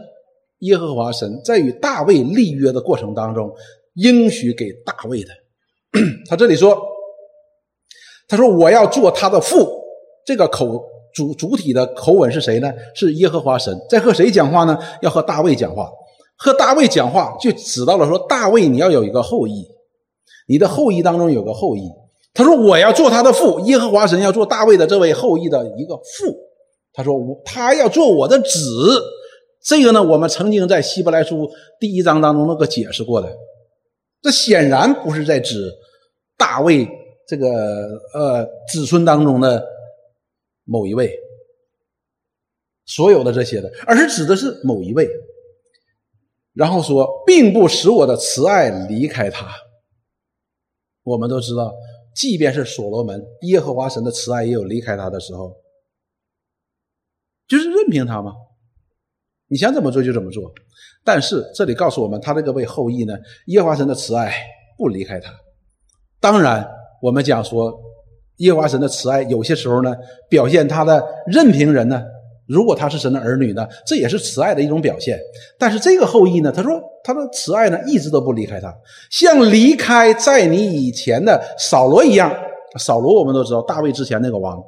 [0.60, 3.54] 耶和华神在与大卫立约的过程当中
[3.94, 5.32] 应许给大卫的。
[6.28, 6.82] 他这里说，
[8.28, 9.76] 他说我要做他的父。
[10.26, 12.70] 这个口主主体的口吻是谁呢？
[12.94, 14.78] 是耶和华神在和谁讲话呢？
[15.02, 15.90] 要和大卫讲话。
[16.36, 19.66] 和大卫讲话，就知道了说大卫你要有一个后裔，
[20.48, 21.82] 你的后裔当中有个后裔。
[22.34, 26.38] 他说我要做他的父，耶和华神要做大卫的这位后裔的一个父。
[26.94, 29.02] 他说我他要做我的子。
[29.64, 33.36] 这个呢，我们曾经在希伯来书第一章当中那个解释过的。
[34.22, 35.72] 这显然不是在指
[36.38, 36.88] 大卫
[37.28, 37.48] 这个
[38.14, 39.64] 呃子孙当中的
[40.64, 41.14] 某一位，
[42.86, 45.08] 所有的这些的，而是指的是某一位。
[46.54, 49.48] 然后说，并不使我的慈爱离开他。
[51.04, 51.74] 我们都知道。
[52.16, 55.56] 即便是所罗门，耶和华神的慈爱也有离开他的时候，
[57.48, 58.34] 就是任凭他嘛，
[59.48, 60.52] 你想怎么做就怎么做。
[61.04, 63.14] 但是这里告诉我们，他这个位后裔呢，
[63.46, 64.34] 耶和华神的慈爱
[64.80, 65.32] 不离开他。
[66.20, 66.68] 当然，
[67.02, 67.74] 我们讲说，
[68.38, 69.96] 耶和华神的慈爱有些时候呢，
[70.30, 72.02] 表现他的任凭人呢。
[72.48, 75.20] 如果他是神的儿女呢，这也是慈爱的一种表现。
[75.60, 78.74] 但是这个后裔呢，他说他的慈爱呢，一直都不离开他，
[79.12, 82.34] 像离开在你以前的扫罗一样。
[82.80, 84.64] 扫罗我们都知道，大卫之前那个王，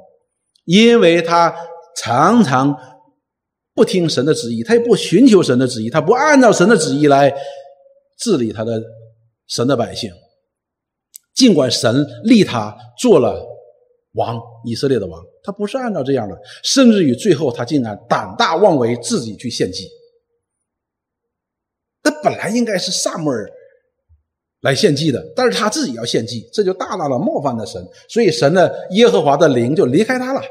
[0.66, 1.56] 因为他
[1.96, 2.76] 常常
[3.74, 7.34] 不听神的旨意，他也不寻求神的旨意，他不按照神的旨意来
[8.18, 8.82] 治理他的
[9.48, 10.12] 神的百姓，
[11.40, 13.42] 尽管神立他做了
[14.16, 15.24] 王，以色列的王。
[15.42, 19.88] 他不是按照这样的，甚至于最后他竟然胆大妄为，自己去献祭。
[22.04, 23.50] 那本来应该是萨母尔
[24.64, 30.42] 来献祭的，但是他自己要献祭，这就大大的冒犯了神，所以神的耶和华的灵就离开他了，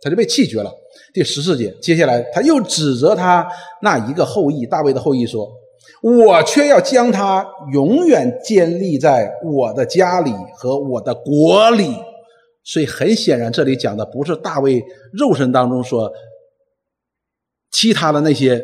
[0.00, 0.72] 他就被弃绝了。
[1.12, 3.44] 第十四节，接下来他又指责他
[3.82, 5.50] 那一个后裔大卫的后裔说
[6.02, 11.94] ：“我却要将他永远建立在我的家里和我的国里。”
[12.62, 16.12] 所以很显然，这里讲的不是大卫肉身当中说
[17.70, 18.60] 其他的那些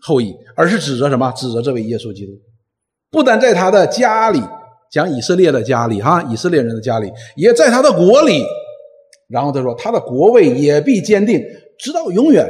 [0.00, 1.30] 后裔，而是指着什么？
[1.32, 2.32] 指着这位耶稣基督。
[3.10, 4.40] 不但在他的家里，
[4.90, 8.42] 讲以色列的家里，哈，以色列人的家里，也在他的国里。
[9.28, 11.42] 然后他说，他的国位也必坚定，
[11.78, 12.48] 直到永远。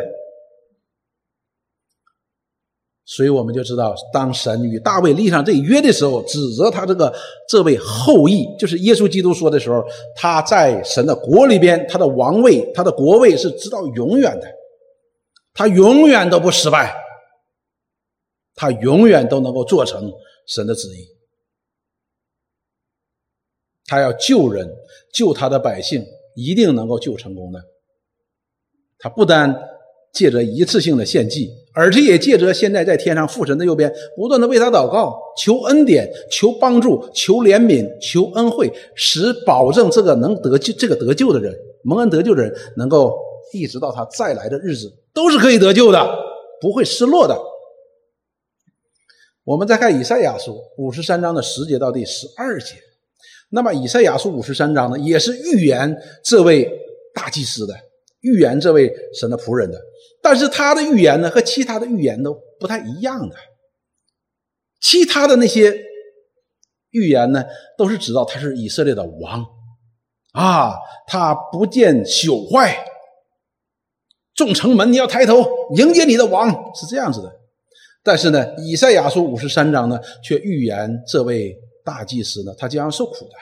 [3.09, 7.15] 所以我们就知道，当神与大卫立上这约的时候，指责他这个
[7.49, 9.81] 这位后裔，就是耶稣基督说的时候，
[10.17, 14.53] 他在神的国里边，他的王位、他的国位是直到永远的，
[15.55, 16.97] 他永远都不失败，
[18.57, 20.13] 他永远都能够做成
[20.49, 21.07] 神的旨意，
[23.87, 24.69] 他要救人，
[25.15, 27.63] 救他的百姓，一定能够救成功的。
[28.99, 29.57] 他不单
[30.17, 31.51] 借着一次性的献祭。
[31.79, 43.15] 而且也借着现在在天上父神的右边，不断的为他祷告，求恩典，求帮助，求怜悯，求恩惠，使保证这个能得救、这个得救的人，蒙恩得救的人，能够
[43.53, 46.03] 一直到他再来的日子，都是可以得救的，
[46.63, 47.39] 不会失落的。
[49.45, 52.73] 我们再看以赛亚书五十三章的十节到第十二节，
[53.51, 56.67] 那么以赛亚书五十三章呢，也是预言这位
[57.15, 57.75] 大祭司的，
[58.27, 59.81] 预言这位神的仆人的。
[60.21, 63.37] 但是他的预言呢，和其他的预言都不太一样的。
[64.81, 65.75] 其他的那些
[66.91, 67.45] 预言呢，
[67.79, 69.45] 都是知道他是以色列的王
[70.33, 70.75] 啊，
[71.07, 72.85] 他不见朽坏，
[74.35, 77.33] 众城门你要抬头迎接你的王，是这样子的。
[78.03, 83.35] 但是呢，以赛亚书五十三章呢，却预言这位大祭司呢，他将要受苦的。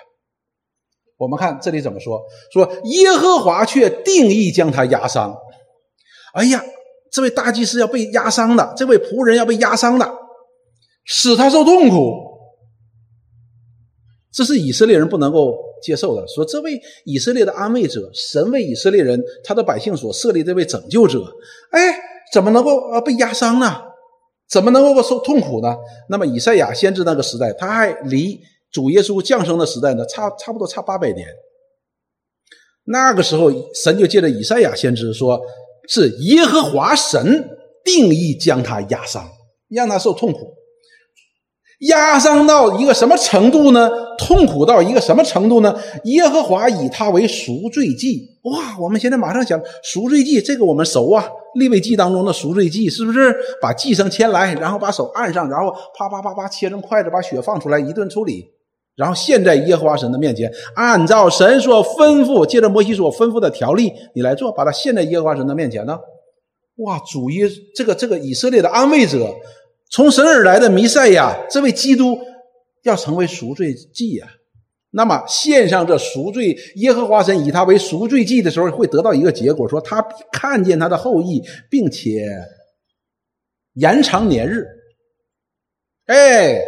[1.24, 2.22] 我们看这里怎么说？
[2.52, 5.34] 说耶和华却定义将他压伤。
[6.34, 6.62] 哎呀！
[7.10, 10.12] 这位大祭司要被压伤的，这位仆人要被压伤的，
[11.04, 12.12] 使他受痛苦，
[14.32, 16.26] 这是以色列人不能够接受的。
[16.26, 16.72] 说这位
[17.04, 21.24] 以色列的安慰者，神为以色列人他的百姓所设立这位拯救者，
[21.70, 21.96] 哎，
[22.32, 23.80] 怎么能够呃被压伤呢？
[24.50, 25.76] 怎么能够受痛苦呢？
[26.08, 28.40] 那么以赛亚先知那个时代，他还离
[28.74, 31.26] 主耶稣降生的时代呢，差差不多差八百年。
[32.86, 35.40] 那个时候，神就借着以赛亚先知说。
[35.86, 37.46] 是耶和华神
[37.84, 39.22] 定义将他压伤，
[39.68, 40.38] 让他受痛苦，
[41.80, 43.90] 压伤到一个什么程度呢？
[44.16, 45.78] 痛苦到一个什么程度呢？
[46.04, 48.26] 耶和华以他为赎罪祭。
[48.44, 53.36] 哇，我们现在马上想赎罪祭，这个我们熟啊，立位记当中的赎罪祭是不是？
[53.60, 58.53] 把祭牲牵来，然后把手按上，然后啪啪啪啪切成筷子，把血放出来，一顿处理。
[58.96, 65.98] 然后现在耶和华神的面前，按照神所吩咐，借着摩西所吩咐的条例，你来做，把它献在耶和华神的面前呢？
[66.76, 69.34] 哇，主耶这个这个以色列的安慰者，
[69.90, 72.18] 从神而来的弥赛亚，这位基督
[72.82, 74.26] 要成为赎罪祭呀。
[74.90, 80.00] 那么献上这赎罪，耶和华神以他为赎罪祭的时候，会得到一个结果，说他
[80.32, 82.28] 看见他的后裔，并且
[83.74, 84.64] 延长年日。
[86.06, 86.60] 哎，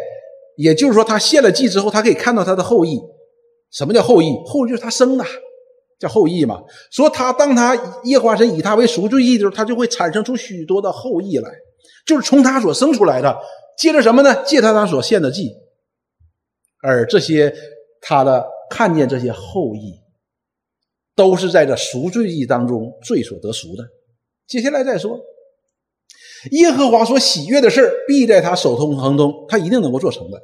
[0.56, 2.98] 也就是说，他献了祭之后，他可以看到他的后裔。
[3.70, 4.32] 什么叫后裔？
[4.46, 5.24] 后裔就是他生的，
[5.98, 6.62] 叫后裔嘛。
[6.90, 11.50] 说他当他夜华神以他为赎罪祭的时候，他就会产生出许多的后裔来，
[12.06, 13.36] 就是从他所生出来的。
[13.78, 14.44] 借着什么呢？
[14.44, 15.50] 借他他所献的祭。
[16.82, 17.54] 而这些
[18.00, 20.00] 他的看见这些后裔，
[21.14, 23.84] 都是在这赎罪祭当中罪所得赎的。
[24.46, 25.20] 接下来再说。
[26.52, 30.40] 耶和华所喜悦的事必在他手中亨通，他一定能够做成的。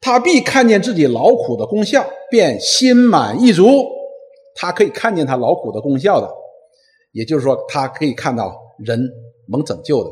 [0.00, 3.84] 他必看见自己劳苦的功效，便心满意足。
[4.54, 6.28] 他可以看见他劳苦的功效的，
[7.12, 8.98] 也就是说，他可以看到人
[9.46, 10.10] 蒙拯救的，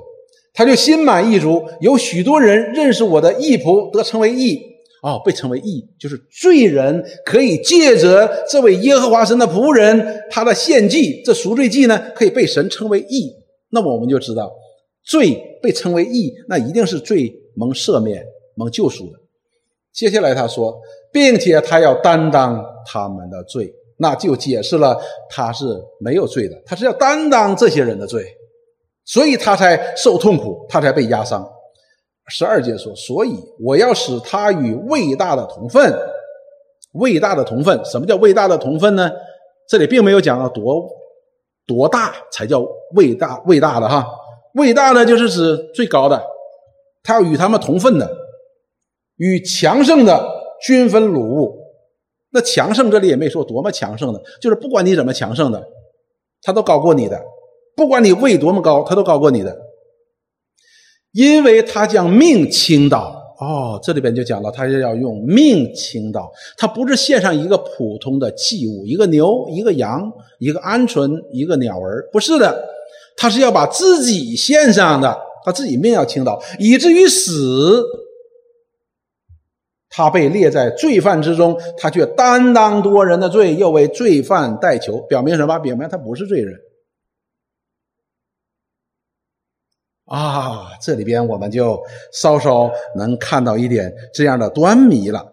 [0.52, 1.62] 他就心满意足。
[1.80, 4.58] 有许多人认识我的义仆，得称为义
[5.02, 13.32] 哦，被称为义，就是罪人可以借着这位耶和华神的仆人，他的献祭，这赎罪祭呢，可以被神称为义。
[13.70, 14.50] 那么我们就知道。
[15.04, 19.18] 罪被称为义，那一定是罪蒙赦免、蒙救赎的。
[19.92, 20.80] 接下来他说，
[21.12, 25.64] 并且他要担当他们的罪，那就解释了他是
[26.00, 28.24] 没有罪的，他是要担当这些人的罪，
[29.04, 31.48] 所以他才受痛苦，他才被压伤。
[32.28, 35.94] 十二节说，所以我要使他与伟大的同分，
[36.94, 37.84] 伟大的同分。
[37.84, 39.10] 什么叫伟大的同分呢？
[39.68, 40.88] 这里并没有讲到多
[41.66, 42.60] 多大才叫
[42.94, 44.06] 伟大伟大的哈。
[44.54, 46.20] 伟大呢就是指最高的，
[47.02, 48.10] 他要与他们同分的，
[49.16, 50.28] 与强盛的
[50.66, 51.56] 均分鲁物。
[52.30, 55.64] 那强盛这里也没说多么强盛的，就是不管你怎么强盛的，
[56.42, 57.16] 他都高过你的；
[57.76, 59.56] 不管你位多么高，他都高过你的。
[61.12, 63.22] 因为他将命倾倒。
[63.40, 72.73] 哦，这里边就讲了，他要用命倾倒，他不是献上一个普通的祭物，一个牛、一个羊、一个鹌鹑、一个鸟儿，不是的。
[73.16, 77.85] 他是要把自己献上的，他自己命要倾倒，以至于死。
[79.96, 85.57] 他被列在罪犯之中，他却担当多人的罪，又为罪犯代求，表明什么？
[85.61, 86.53] 表明他不是罪人。
[90.07, 91.81] 啊，这里边我们就
[92.12, 95.24] 稍稍能看到一点这样的端倪了。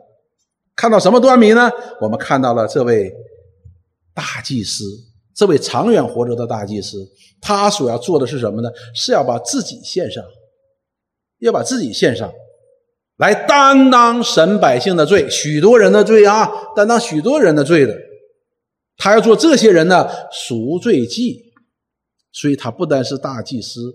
[0.75, 1.71] 看到什么端倪呢？
[1.99, 3.11] 我们看到了这位
[4.13, 4.85] 大祭司。
[5.33, 6.97] 这位长远活着的大祭司，
[7.39, 8.69] 他所要做的是什么呢？
[8.93, 10.23] 是要把自己献上，
[11.39, 12.31] 要把自己献上，
[13.17, 17.97] 来担当神百姓的罪，许多人的罪啊，担当许多人的罪的。
[18.97, 21.53] 他要做这些人的赎罪祭，
[22.31, 23.93] 所以他不单是大祭司，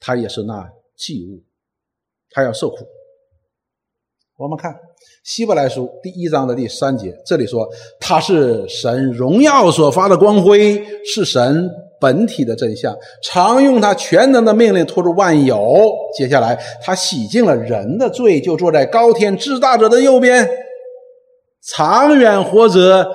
[0.00, 1.44] 他也是那祭物，
[2.30, 2.86] 他要受苦。
[4.36, 4.87] 我们看。
[5.24, 7.68] 希伯来书第一章的第三节，这里说
[8.00, 11.68] 他是神荣耀所发的光辉，是神
[12.00, 15.92] 本体的真相，常用他全能的命令托住万有。
[16.16, 20.48] 接下来，他洗净了人的罪，就坐在高天至大者的右边，
[21.62, 23.06] 长远活着，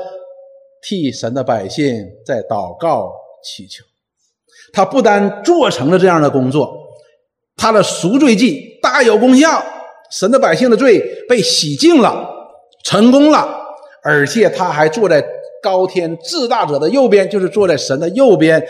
[0.83, 3.11] 替神的百姓在祷告
[3.43, 3.83] 祈求。
[4.71, 6.75] 他不但做成了这样的工作，
[7.57, 9.63] 他的赎罪记大有功效。
[10.13, 12.23] 神的百姓的罪被洗净了，
[12.83, 13.47] 成功了，
[14.03, 15.25] 而且他还坐在
[15.59, 18.63] 高天至大者的右边，就是坐在神的右边。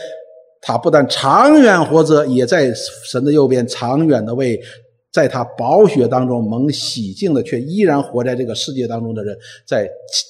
[0.62, 4.58] 他不但长远活着，也在神的右边长远的为
[5.12, 9.86] 在他宝血当中蒙洗净的，却依然活在这个世界当中的人，在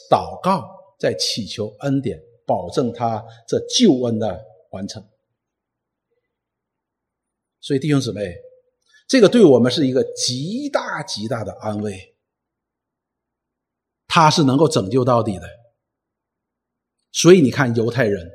[0.09, 0.65] 祷告，
[0.97, 5.03] 在祈求恩典，保证他这救恩的完成。
[7.61, 8.35] 所以弟兄姊妹。
[9.07, 12.15] 这个对我们是一个极大极大的安慰，
[14.07, 15.43] 他是能够拯救到底的。
[17.11, 18.31] 所以你看，犹太人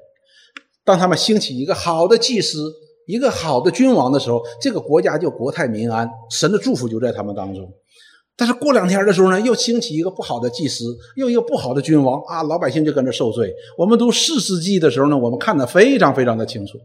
[0.84, 2.72] 当他们兴起一个好的祭司、
[3.06, 7.72] 一个好的君王的时候，这个国家就国泰民安，神的祝福就在他们当中。
[8.36, 13.52] 但是过两天的时候呢，又兴起一个不好的祭司，又一个不好的君王啊，老百姓就跟着受罪。
[13.76, 16.78] 我们读四世纪的时候呢，我们看得非常非常的清楚。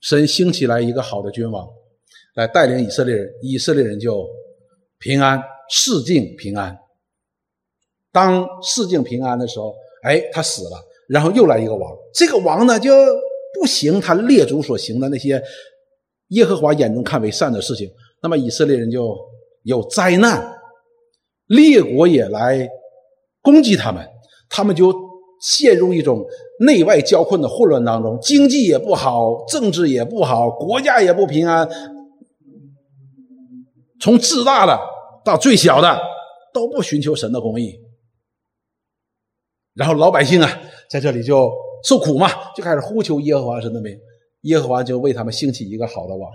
[0.00, 1.66] 神兴起来一个好的君王，
[2.34, 4.26] 来带领以色列人，以色列人就
[4.98, 6.78] 平安，世境平安。
[8.12, 12.90] 当世境平安的时候，哎，他死了，然后又来一个王，这个王呢就
[13.54, 15.42] 不行他列祖所行的那些
[16.28, 17.90] 耶和华眼中看为善的事情，
[18.22, 19.16] 那么以色列人就
[19.64, 20.58] 有灾难，
[21.46, 22.68] 列国也来
[23.42, 24.06] 攻击他们，
[24.48, 25.08] 他们就。
[25.40, 26.26] 陷入一种
[26.60, 31.68] 内外交困的混乱当中，经济也不好，政治也不好，国家也不平安。
[34.00, 34.78] 从自大的
[35.24, 36.00] 到最小的，
[36.52, 37.78] 都不寻求神的公义。
[39.74, 41.52] 然后老百姓啊，在这里就
[41.84, 43.96] 受苦嘛，就开始呼求耶和华神的名，
[44.42, 46.30] 耶和华就为他们兴起一个好的王。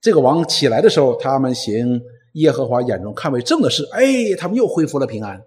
[0.00, 2.00] 这个王起来的时候，他们行
[2.34, 5.40] 耶和华眼中看为正的事，哎，他们又恢复了平安。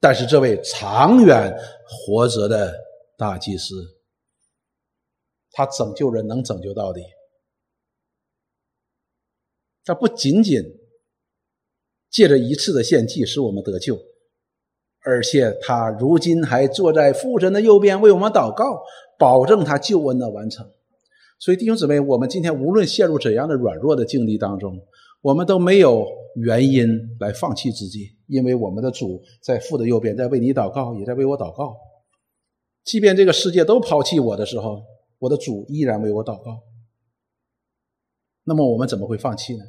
[0.00, 1.56] 但是这位长远
[1.88, 2.74] 活着的
[3.16, 3.74] 大祭司，
[5.52, 7.00] 他拯救人能拯救到底。
[9.84, 10.62] 他不仅仅
[12.10, 13.98] 借着一次的献祭使我们得救，
[15.04, 18.82] 而且他如今还坐在父神的右边为我们祷告，
[19.18, 20.68] 保证他救恩的完成。
[21.38, 24.76] 所以弟兄姊妹，我们今天无论陷入怎样的软弱的境地当中，
[25.20, 26.88] 我们都没有原因
[27.20, 31.76] 来放弃自己，因为我们的主在父的右边，在为你祷告，也在为我祷告。
[32.84, 34.82] 即便这个世界都抛弃我的时候，
[35.18, 36.62] 我的主依然为我祷告。
[38.44, 39.64] 那么我们怎么会放弃呢？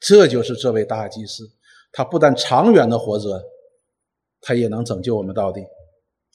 [0.00, 1.44] 这就是这位大祭司，
[1.90, 3.42] 他不但长远的活着，
[4.42, 5.64] 他也能拯救我们到底。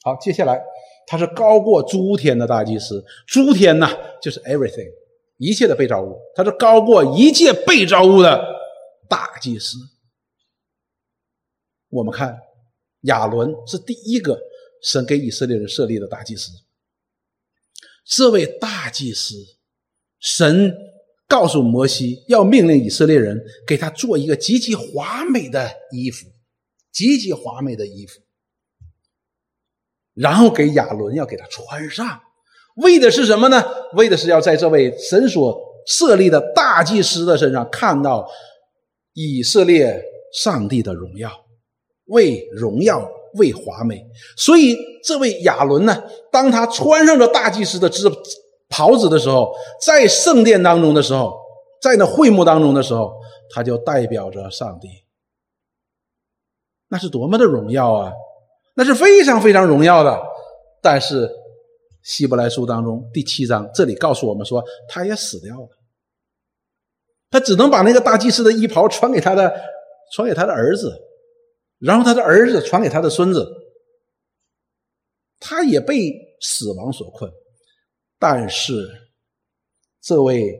[0.02, 0.60] 好，接下来
[1.06, 3.88] 他是高过诸天的大祭司，诸天呐
[4.20, 4.90] 就是 everything，
[5.36, 8.44] 一切的被造物，他是高过一切被造物的
[9.08, 9.76] 大祭司。
[11.90, 12.38] 我们看
[13.02, 14.40] 亚伦是第一个
[14.82, 16.50] 神给以色列人设立的大祭司，
[18.06, 19.34] 这位大祭司，
[20.18, 20.74] 神。
[21.30, 26.26] 告诉摩西，要命令以色列人给他做一个极其华美的衣服，
[26.90, 28.20] 极其华美的衣服，
[30.12, 32.20] 然后给亚伦要给他穿上，
[32.74, 33.62] 为的是什么呢？
[33.94, 38.28] 为的是要在这位神所设立的大祭司的身上看到
[39.12, 40.02] 以色列
[40.34, 41.30] 上帝的荣耀，
[42.10, 44.06] 为荣耀，为华美。
[44.36, 48.08] 所以这位亚伦呢，当他穿上这大祭司的制。
[48.72, 49.52] 袍子的时候，
[49.84, 51.36] 在圣殿当中的时候，
[51.82, 53.20] 在那会幕当中的时候，
[53.52, 54.88] 他就代表着上帝。
[56.86, 58.12] 那是多么的荣耀啊！
[58.74, 60.16] 那是非常非常荣耀的。
[60.80, 61.28] 但是
[62.04, 65.68] 希伯来书当中第七章这里告诉我们说，他也死掉了。
[67.28, 69.52] 他只能把那个大祭司的衣袍传给他的，
[70.12, 70.96] 传给他的儿子，
[71.80, 73.46] 然后他的儿子传给他的孙子。
[75.42, 77.30] 他也被死亡所困。
[78.18, 78.86] 但是，
[80.02, 80.54] 这位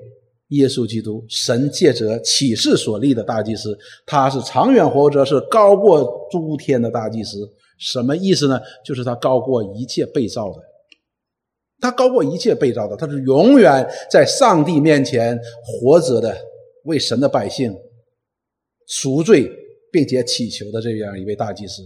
[0.49, 7.39] 耶稣基督，神借着启示所立的大祭司，他是长远活着，是高过诸天的大祭司。
[7.79, 8.59] 什么意思呢？
[8.83, 10.62] 就是他高过一切被造的，
[11.79, 16.35] 他高过一切被造的，他是永远在上帝面前活着的，
[16.85, 17.75] 为神的百姓
[18.87, 19.51] 赎罪，
[19.93, 21.82] 并且祈求的这样一位大祭司。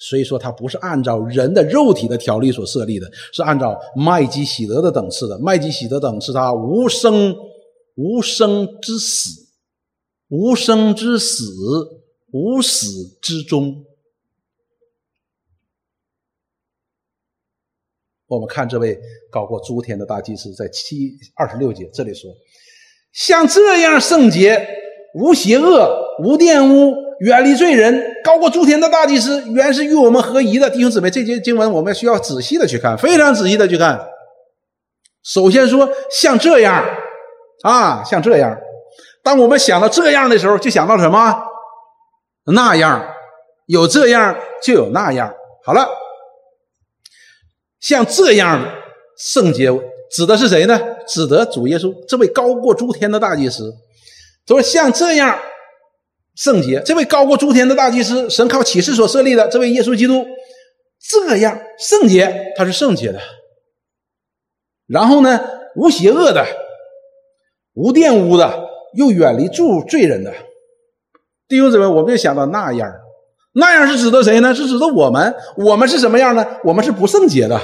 [0.00, 5.36] 所以说，他不是按照人的肉体的条例所设立的，是按照麦基喜德的等次的。
[5.40, 7.36] 麦基喜德等是他无生
[7.96, 9.48] 无生之死，
[10.28, 11.44] 无生之死，
[12.30, 13.84] 无死之终。
[18.28, 19.00] 我们看这位
[19.32, 22.30] 搞过诸天的大祭司，在七二十六节这里说
[23.10, 24.64] ：“像这样圣洁、
[25.14, 31.10] 无邪恶、无玷污。”远离罪人，高过诸天的大祭司，原是与我们合宜的弟兄姊妹。
[31.10, 34.06] 这节经文我们需要仔细的去看，非常仔细的去看。
[35.24, 36.84] 首先说，像这样
[37.64, 38.56] 啊，像这样。
[39.24, 41.42] 当我们想到这样的时候，就想到什么？
[42.52, 43.04] 那样，
[43.66, 45.34] 有这样就有那样。
[45.64, 45.88] 好了，
[47.80, 48.64] 像这样
[49.18, 49.68] 圣洁，
[50.12, 50.80] 指的是谁呢？
[51.08, 53.74] 指的主耶稣，这位高过诸天的大祭司。
[54.46, 55.36] 说像这样。
[56.38, 60.24] 圣洁，这位高过诸天的大祭司，神靠启示所设立的这位耶稣基督，
[61.10, 63.18] 这样圣洁，他是圣洁的。
[64.86, 65.40] 然后呢，
[65.74, 66.46] 无邪恶的，
[67.74, 70.32] 无玷污的，又远离住罪人的
[71.48, 72.88] 弟兄姊妹，我们就想到那样，
[73.54, 74.54] 那样是指的谁呢？
[74.54, 75.34] 是指的我们。
[75.56, 76.46] 我们是什么样呢？
[76.62, 77.60] 我们是不圣洁的，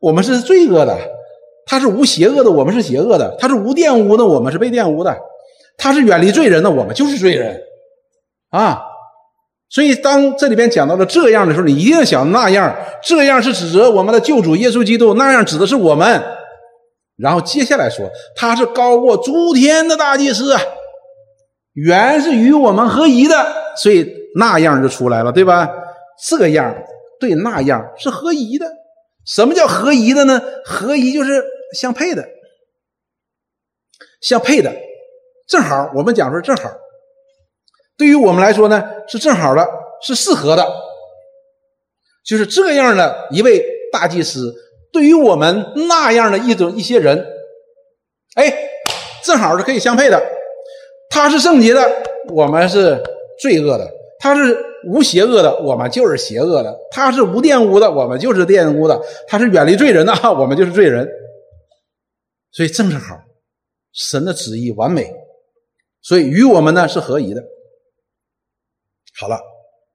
[0.00, 0.98] 我们是罪恶的。
[1.64, 5.12] 他是无邪恶的，我们是邪恶的；他是无玷污的，我们是被玷污的；
[5.78, 7.62] 他是远离罪人的，我们就是罪人。
[8.50, 8.82] 啊，
[9.68, 12.76] 所以当这里边讲到了这样的时候，你一定要想那样。
[13.02, 16.22] 这样是指责我们的救主耶稣基督，那样指的是我们。
[17.16, 20.56] 然后接下来说，他是高过诸天的大祭司，
[21.74, 25.68] 原是与我们合一的，所以那样就出来了，对吧？
[26.26, 26.74] 这样
[27.20, 28.66] 对那样是合一的。
[29.26, 30.42] 什么叫合一的呢？
[30.64, 31.44] 合一就是
[31.74, 32.26] 相配的，
[34.20, 34.74] 相配的，
[35.46, 36.70] 正好我们讲说正好。
[38.00, 39.68] 对于我们来说呢，是正好的，
[40.00, 40.66] 是适合的，
[42.24, 44.54] 就是这样的一位大祭司，
[44.90, 47.26] 对于我们那样的一种一些人，
[48.36, 48.50] 哎，
[49.22, 50.18] 正好是可以相配的。
[51.10, 51.82] 他是圣洁的，
[52.30, 52.98] 我们是
[53.38, 53.84] 罪恶的；
[54.18, 58.98] 他是无邪恶的，我们就是邪恶的；他是无玷污的，我们就是玷污的；
[59.28, 61.06] 他是远离罪人的， 我们就是罪人。
[62.50, 63.20] 所以正正好，
[63.92, 65.12] 神的旨意完美，
[66.00, 67.42] 所以与我们呢是合宜的。
[69.18, 69.38] 好了，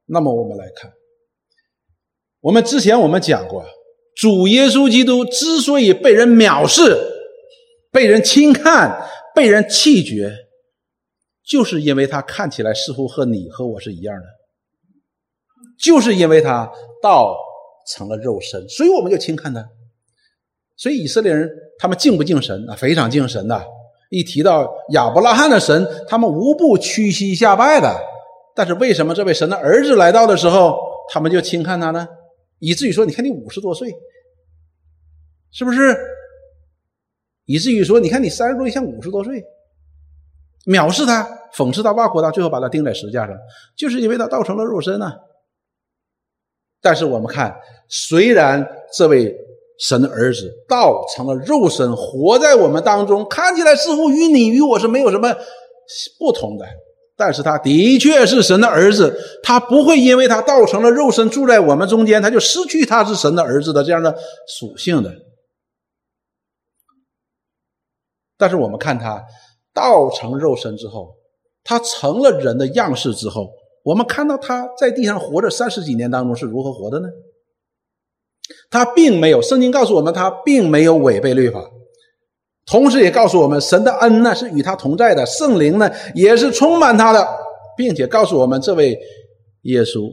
[0.06, 0.92] 那么我们来看，
[2.42, 3.66] 我们之前我们讲过，
[4.16, 6.98] 主耶稣基督之所以被人藐视、
[7.92, 10.32] 被人轻看、被人弃绝，
[11.44, 14.26] 就是因为他看起来似乎和你和我是一样的，
[15.82, 17.36] 就是因为他道
[17.88, 19.68] 成了肉身，所以我们就轻看他。
[20.78, 21.50] 所以以色列人
[21.80, 22.76] 他们敬不敬神啊？
[22.76, 23.66] 非常敬神的。
[24.12, 27.98] 一提到亚伯拉罕的神，他们无不屈膝下拜的。
[28.56, 30.80] 但是为什么这位神的儿子来到的时候，
[31.12, 32.08] 他们就轻看他呢？
[32.60, 33.94] 以至于说，你看你五十多岁，
[35.52, 35.96] 是不是？
[37.46, 39.44] 以至于说，你看你三十多岁像五十多岁，
[40.66, 43.36] 藐视他，讽刺他，挖苦他，最后把他钉在石架上，
[43.76, 45.14] 就是因为他道成了肉身呐。
[46.82, 47.56] 但是我们看，
[47.90, 49.36] 虽然这位。
[49.78, 55.36] 神的儿子道成了肉身，活在我们当中，看起来似乎与你与我是没有什么
[56.18, 56.66] 不同的，
[57.18, 64.18] 但是他的确是神的儿子，他不会因为他道成了肉身住在我们中间，他就失去他是神的儿子的这样的
[64.60, 65.14] 属性的。
[68.38, 69.24] 但是我们看他
[69.74, 71.16] 道成肉身之后，
[71.64, 73.50] 他成了人的样式之后，
[73.84, 77.08] 我们看到他在地上活着三十几年当中是如何活的呢？
[78.70, 81.62] 他并没有，圣经告诉我们，他并没有违背律法，
[82.66, 87.28] 同时也告诉我们，神的恩呢是与他同在的，圣灵呢也是充满他的，
[87.78, 89.00] 并且告诉我们，这位
[89.62, 90.12] 耶稣，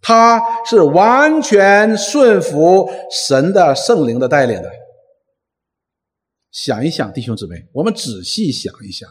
[0.00, 4.70] 他是完全顺服神的圣灵的带领的。
[6.52, 9.08] 想一想，弟兄姊妹，我们仔细想一想，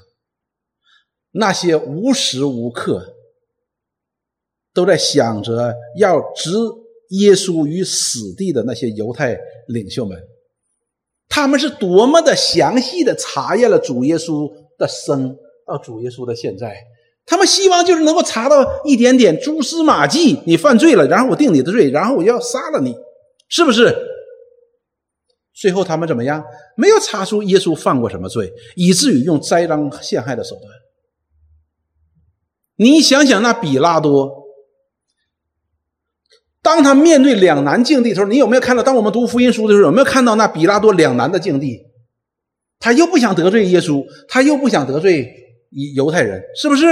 [1.32, 3.16] 那些无时无刻
[4.74, 6.50] 都在想着要置。
[7.10, 9.38] 耶稣于死地的那些犹太
[9.68, 10.18] 领袖们，
[11.36, 16.78] 他们是多么的详细的查验了主耶稣的生到主耶稣的现在，
[17.26, 22.96] 他们希望就是能够查到一点点蛛丝马迹，你犯罪了，然后我定你的罪，然后我就要杀了你，
[23.50, 23.98] 是不是？
[25.56, 26.44] 最后他们怎么样？
[26.78, 30.68] 没有查出耶稣犯过什么罪，以至于用栽赃陷害的手段。
[32.76, 34.43] 你想想那比拉多。
[36.64, 38.82] 当他面对两难境地的时候，你有没有看到？
[38.82, 41.82] 当我们读福音书的时候，有没有看到那比拉多两难的境地？
[42.80, 45.30] 他又不想得罪耶稣，他又不想得罪
[45.70, 46.86] 犹犹太人，是不是？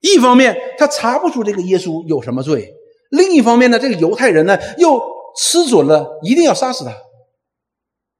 [0.00, 2.72] 一方面他查不出这个耶稣有什么罪，
[3.10, 5.00] 另一方面呢，这个犹太人呢又
[5.36, 6.94] 吃准了一定要杀死他，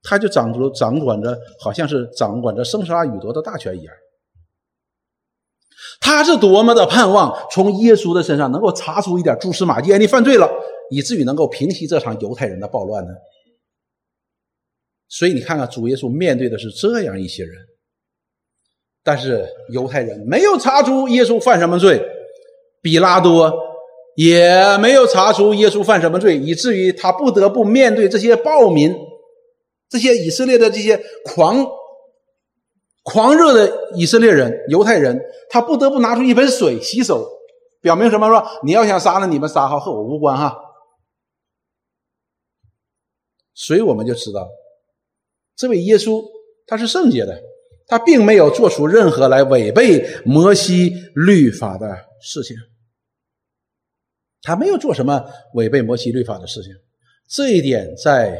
[0.02, 3.94] 他就掌着掌管着，好像是掌管着生杀予夺的大权一样。
[6.00, 10.48] 他是多么的盼望从耶稣的身上能够查出一点蛛丝马迹，你犯罪了，
[10.90, 13.10] 以至于能够平息这场犹太人的暴乱呢？
[15.08, 17.52] 所以你看看，主耶稣面对的是这样一些人，
[19.02, 22.00] 但是犹太人没有查出耶稣犯什么罪，
[22.80, 23.52] 比拉多
[24.16, 28.94] 也没有查出耶稣犯什么罪，以至于他不得不面对这些暴民，
[29.90, 31.66] 这些以色列的这些狂。
[33.10, 37.26] 狂热的以色列人、犹太人，他不得不拿出一盆水洗手，
[37.80, 38.28] 表明什么？
[38.28, 40.54] 说你要想杀了你们仨，哈和我无关哈。
[43.54, 44.46] 所以我们就知道，
[45.56, 46.22] 这位耶稣
[46.66, 47.40] 他是圣洁的，
[47.86, 52.54] 他并没有做出任何来违背摩西律法的事情，
[54.42, 56.72] 他没有做什么违背摩西律法的事情。
[57.26, 58.38] 这一点在。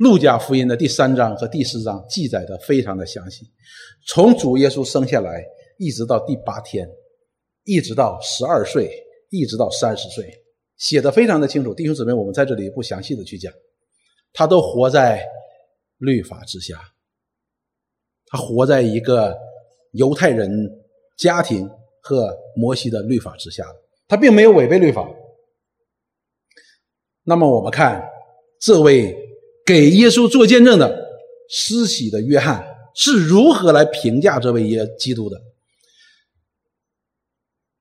[0.00, 3.44] 路加福音的第三章和第四章记载的非常的详细，
[4.08, 5.44] 从主耶稣生下来
[5.76, 6.88] 一直到第八天，
[7.64, 8.90] 一直到十二岁，
[9.28, 10.24] 一直到三十岁，
[10.78, 11.74] 写的非常的清楚。
[11.74, 13.52] 弟兄姊妹，我们在这里不详细的去讲，
[14.32, 15.22] 他都活在
[15.98, 16.80] 律法之下，
[18.24, 19.36] 他活在一个
[19.92, 20.50] 犹太人
[21.18, 21.68] 家庭
[22.00, 23.66] 和摩西的律法之下，
[24.08, 25.06] 他并没有违背律法。
[27.22, 28.02] 那么我们看
[28.62, 29.14] 这位。
[29.64, 31.08] 给耶稣做见证的
[31.48, 35.40] 施洗的约翰是如何来评价这位耶基督的？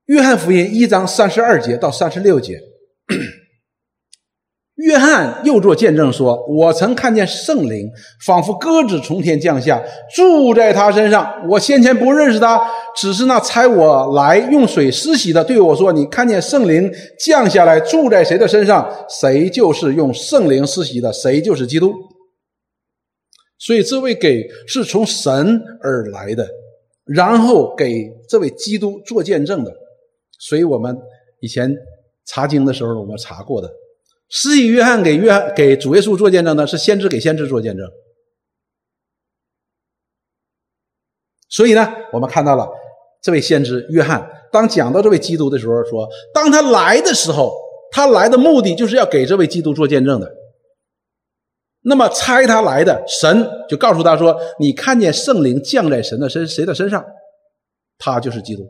[0.05, 2.59] 约翰福音一章三十二节到三十六节。
[4.79, 7.89] 约翰又做见证说：“我曾看见圣灵
[8.25, 9.81] 仿佛鸽子从天降下，
[10.15, 11.29] 住在他身上。
[11.49, 12.61] 我先前不认识他，
[12.95, 21.93] 只是那差我来用水施洗的对我说：‘你看见圣灵降下来住在谁的身上，谁就是用圣灵施洗的，谁就是基督。’
[23.59, 26.47] 所以这位给是从神而来的，
[27.05, 29.73] 然后给这位基督做见证的。
[30.39, 30.97] 所以我们
[31.41, 31.75] 以前
[32.25, 33.69] 查经的时候，我们查过的，
[34.29, 37.85] 施以约翰给约翰给主耶稣做见证的，是先知给先知做见证。
[41.49, 42.69] 所以呢，我们看到了
[43.21, 47.53] 这位先知约翰，当讲到这位基督的时候，说，当他来的时候，
[47.91, 50.31] 他来的目的就是要给这位基督做见证的。
[51.81, 57.03] 那么猜他来的神就告诉他说：“你看见圣灵降在神的身谁的身上，
[57.97, 58.63] 他就是基督。”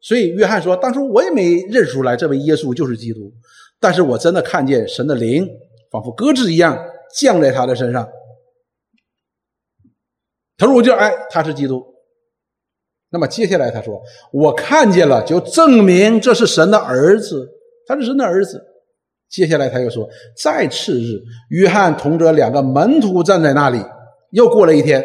[0.00, 3.32] 所以约翰说：“当初我也没认出来这位耶稣就是基督，
[3.80, 5.48] 但是我真的看见神的灵
[5.90, 6.78] 仿佛鸽子一样
[7.16, 8.06] 降在他的身上。”
[10.58, 11.82] 他说：“我就哎，他是基督。”
[13.12, 14.00] 那么接下来他说
[14.30, 17.48] ：“我看见了，就证明这是神的儿子，
[17.86, 18.62] 他是神的儿子。”
[19.30, 23.82] 接下来他又说：“再次日，约翰同着两个门徒站在那里。
[24.32, 25.02] 又过了一天，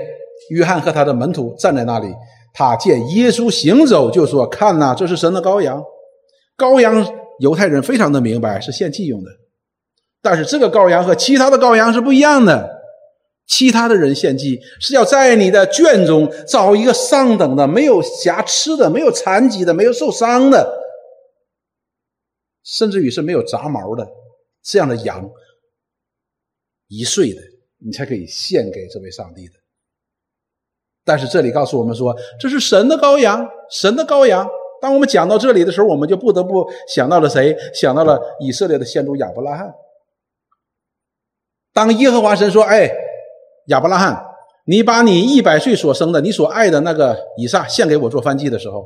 [0.50, 2.14] 约翰和他的门徒站在那里。
[2.54, 5.82] 他见耶稣行走，就说：‘看呐，这是神的羔羊。’
[6.58, 7.02] 羔羊，
[7.40, 9.32] 犹太人非常的明白，是献祭用的。
[10.22, 12.74] 但是这个羔羊和其他的羔羊是不一样的。
[13.48, 20.82] 其他的人献祭是要在你的圈中找一个上等的、没有瑕疵的、没有残疾的、没有受伤的。”
[22.66, 24.08] 甚至于是没有杂毛的
[24.64, 25.30] 这样的羊，
[26.88, 27.42] 一岁的，
[27.78, 29.54] 你才可以献给这位上帝的。
[31.04, 34.50] 但是这里告诉我们说，这是神的羔羊，神的羔羊。
[34.86, 37.58] 当我们讲到这里的时候，我们就不得不想到了谁？
[37.74, 39.74] 想到了以色列的先祖亚伯拉罕。
[41.74, 42.88] 当耶和华神说：“哎，
[43.70, 44.24] 亚伯拉罕，
[44.68, 48.86] 你把你一百岁所生的、你所爱的那个以撒献给我做燔祭的时候。”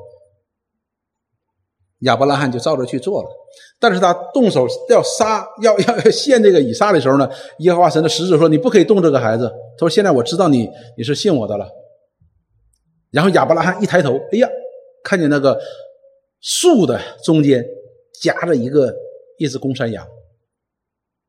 [2.04, 3.30] 亚伯拉罕就照着去做了，
[3.78, 11.68] 但是他动手要杀、要要要献这个以撒的时候呢，耶和华神的使者说：“你不可以动这个孩子。”他说：“现在我知道你你是信我的了。”
[13.12, 14.48] 然后亚伯拉罕一抬头，哎呀，
[15.04, 15.60] 看见那个
[16.42, 17.66] 树的中间
[18.22, 18.96] 夹着一个
[19.38, 20.08] 一只公山羊。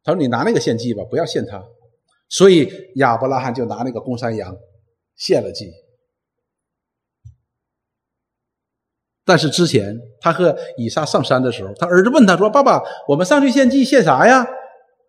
[0.02, 1.62] 他说：“你拿那个献祭吧，不要献他。”
[2.28, 4.56] 所以亚伯拉罕就拿那个公山羊
[5.16, 5.72] 献了祭。
[9.24, 14.46] 但是之前他和以撒上山的时候，他儿子问他说：“爸爸，我们上去献祭献啥呀？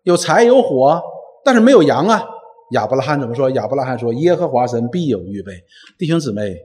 [0.02, 1.00] 有柴有火，
[1.44, 2.22] 但是没有羊啊。”
[2.72, 3.50] 亚伯拉罕怎么说？
[3.50, 5.52] 亚伯拉罕说：“耶和华神必有预备。”
[5.98, 6.56] 弟兄姊妹，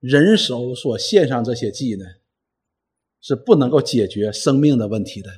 [0.00, 2.04] 人手所献上这些祭呢，
[3.20, 5.30] 是不能够解决生命的问题的，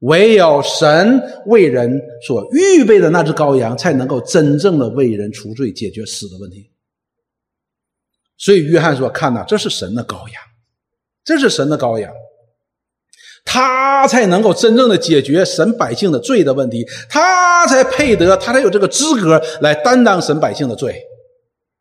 [0.00, 6.70] 唯有神为人所预备的那只羔羊，才能够真正的为人除罪，解决死的问题。
[8.36, 10.42] 所以约翰说：“看呐，这是神的羔羊。”
[11.24, 12.12] 这是神的羔羊，
[13.46, 21.02] 他才能够真正的解决神百姓的罪的问题，他才配得，他才有这个资格来担当神百姓的罪，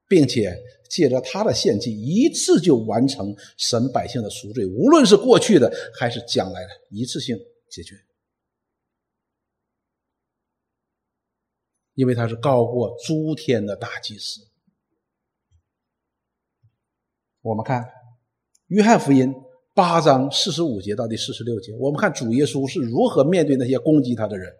[0.07, 0.57] 并且
[0.93, 7.35] 借着他的献祭，一次就完成神百姓的赎罪，无论是过去的还是将来的，一次性
[7.67, 7.95] 解决，
[11.95, 14.41] 因为他是高过诸天的大祭司。
[17.41, 17.89] 我们看。
[18.67, 19.31] 约翰福音
[19.75, 24.51] 八章四十五节到第四十六节，我们看主耶稣是如何面对那些攻击他的人。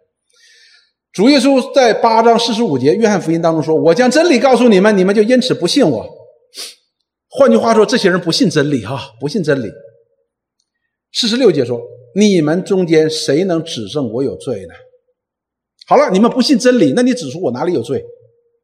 [1.10, 6.06] 主耶稣在八章四十五节约翰福音当中说：“我将真理告诉你们，你们就因此不信我。”
[7.36, 9.68] 换句话说，这些人不信真理，哈，不信真理。
[11.12, 11.82] 四十六节说
[12.14, 14.74] ：“你们中间谁能指证我有罪呢？”
[15.88, 18.04] 好了，你们不信真理，那你指出我哪里有罪，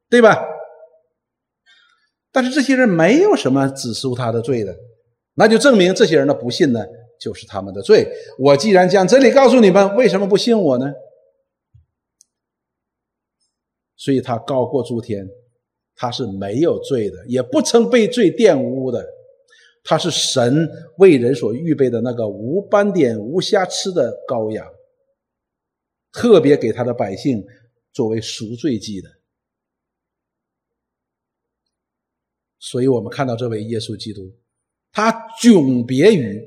[0.09, 0.41] 对吧？
[2.31, 4.73] 但是这些人没有什么指出他的罪的。
[5.35, 6.81] 那就证明这些人的不信呢，
[7.21, 8.09] 就是他们的罪。
[8.39, 10.93] 我既然将真理告诉你们，为什么不信我呢？
[13.97, 15.29] 所以他高过诸天，
[16.01, 19.07] 他是没有罪的，也不曾被罪玷污的。
[19.85, 24.67] 他是神为人所预备的那个无斑点、无瑕疵的羔羊，
[26.11, 27.45] 特别给他的百姓
[27.93, 29.11] 作为赎罪祭的。
[32.59, 34.35] 所以我们看到这位耶稣基督。
[34.93, 36.43] 他迥别于，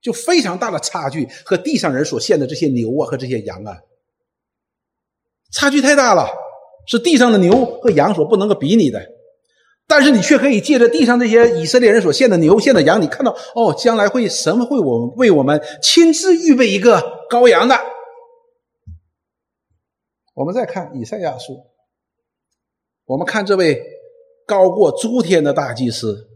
[0.00, 3.78] 就非常大的差距，和地上人所献的这些牛啊和这些羊啊，
[5.52, 6.26] 差距太大了，
[6.86, 9.00] 是地上的牛和羊所不能够比拟的。
[9.86, 17.76] 但是你却可以借着地上这些以色列人所献的牛、献的羊，你看到哦，将来会神会我为我们亲自预备一个羔羊的。
[20.34, 21.58] 我们再看以赛亚书，
[23.04, 23.82] 我们看这位
[24.46, 26.28] 高过诸天的大祭司。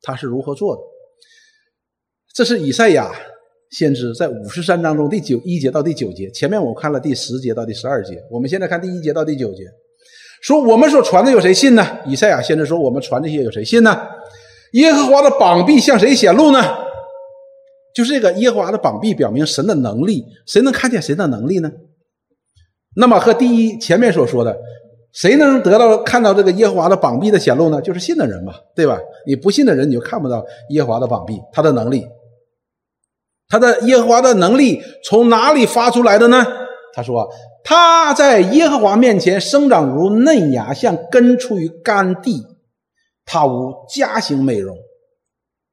[0.00, 0.82] 他是如何做的？
[2.32, 3.12] 这是以赛亚
[3.70, 6.30] 先知在五十三章中第九一节到第九节。
[6.30, 9.64] 前面我看了第十节到第十二节，我们现在看第一节到第九节。
[10.40, 11.84] 说我们所传的有谁信呢？
[12.06, 14.00] 以赛亚先知说：“我们传这些有谁信呢？”
[14.72, 16.62] 耶和华的膀臂向谁显露呢？
[17.94, 21.70] 就是这个耶和华的膀臂表明神的能力，谁能看见谁的能力呢？
[22.94, 24.56] 那么和第一前面所说的，
[25.12, 27.82] 谁能得到看到这个耶和华的膀臂的显露呢？
[27.82, 28.98] 就是信的人嘛，对吧？
[29.26, 32.06] 你不信的人，你就看不到耶和华的膀臂，他的能力，
[33.48, 36.46] 他的耶和华的能力从哪里发出来的呢？
[36.92, 37.28] 他说
[37.64, 42.44] 他在耶和华面前生长如嫩芽，像根出于干地，
[43.24, 44.76] 他无家型美容。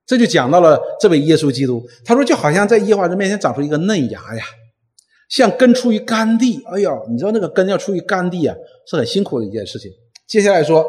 [0.05, 1.83] 这就讲到了这位耶稣基督。
[2.05, 4.43] 他说就好像在耶和华的面前长出一个嫩芽呀。
[5.27, 8.55] 像根出于干地，哎呀，你知道那个根要出于干地啊，
[8.87, 9.91] 是很辛苦的一件事情。
[10.27, 10.85] 接下来说，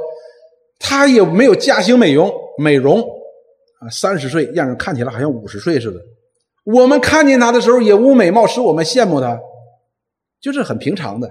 [0.78, 3.00] 他也没有驾轻美容，美容
[3.80, 5.98] 啊，三十岁让人看起来好像五十岁似的。
[6.66, 9.38] 我们看见他的时候也无美貌，使我们羡慕他，
[10.40, 11.30] 就是很平常的。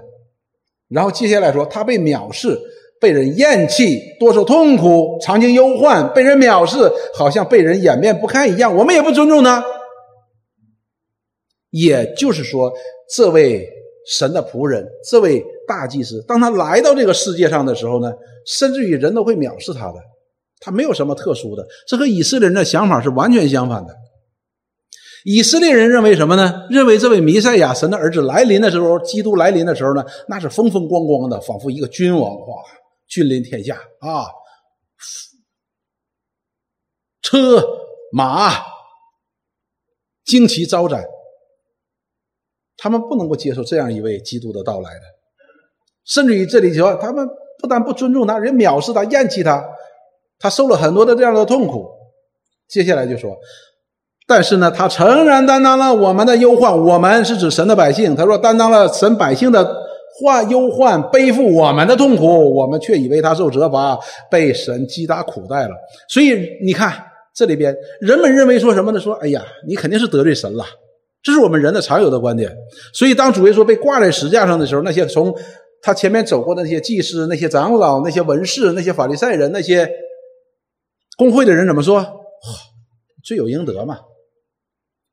[0.88, 2.58] 然后接下来说，他被藐视，
[2.98, 8.74] 被人厌弃，多受痛苦，常经忧患，被人藐视，好像被人掩面不堪一样。
[8.74, 9.62] 我们也不尊重他。
[11.70, 12.72] 也就是说。
[13.08, 13.64] 这位
[14.08, 18.12] 神的仆人，这位大祭司，当他来到这个世界上的时候呢，
[18.44, 20.00] 甚至于人都会藐视他的。
[20.58, 23.94] 他没有什么特殊的，这和以色列人的想法是完全相反的。
[25.28, 26.68] 以色列人认为什么呢？
[26.70, 32.62] 认为这位弥赛亚神的儿子来临的时候，基督来临的时候呢，那是风风光光的，仿佛一个君王哇，
[33.08, 34.30] 君临天下啊，
[37.22, 37.60] 车
[38.12, 38.52] 马
[40.24, 41.04] 旌旗招展。
[42.76, 45.00] 他们不能够接受这样一位基督的到来的，
[46.04, 47.26] 甚至于这里说，他们
[47.58, 49.68] 不但不尊重他，人藐视他、厌弃他，
[50.38, 51.90] 他受了很多的这样的痛苦。
[52.68, 53.36] 接下来就说，
[54.26, 58.16] 但是呢，他诚然担当了我们的忧患，我们是指神的百姓。
[58.16, 59.64] 他说，担当了神百姓的
[60.18, 63.96] 患忧患，背负我们的痛苦，我们却以为他受责罚，
[64.28, 65.70] 被神击打苦待了。
[66.08, 66.92] 所以你看
[67.34, 68.98] 这里边，人们认为说什么呢？
[68.98, 70.64] 说，哎呀，你肯定是得罪神了。
[71.22, 72.52] 这是我们人的常有的观点，
[72.92, 75.32] 所以当主耶稣被挂在石架上的时候，那些从
[75.82, 79.88] 他前面走过的那些祭司、那些长老、那些文士、那些法利赛人、那些
[81.16, 82.04] 工会的人怎么说？
[83.24, 83.98] 罪有应得嘛，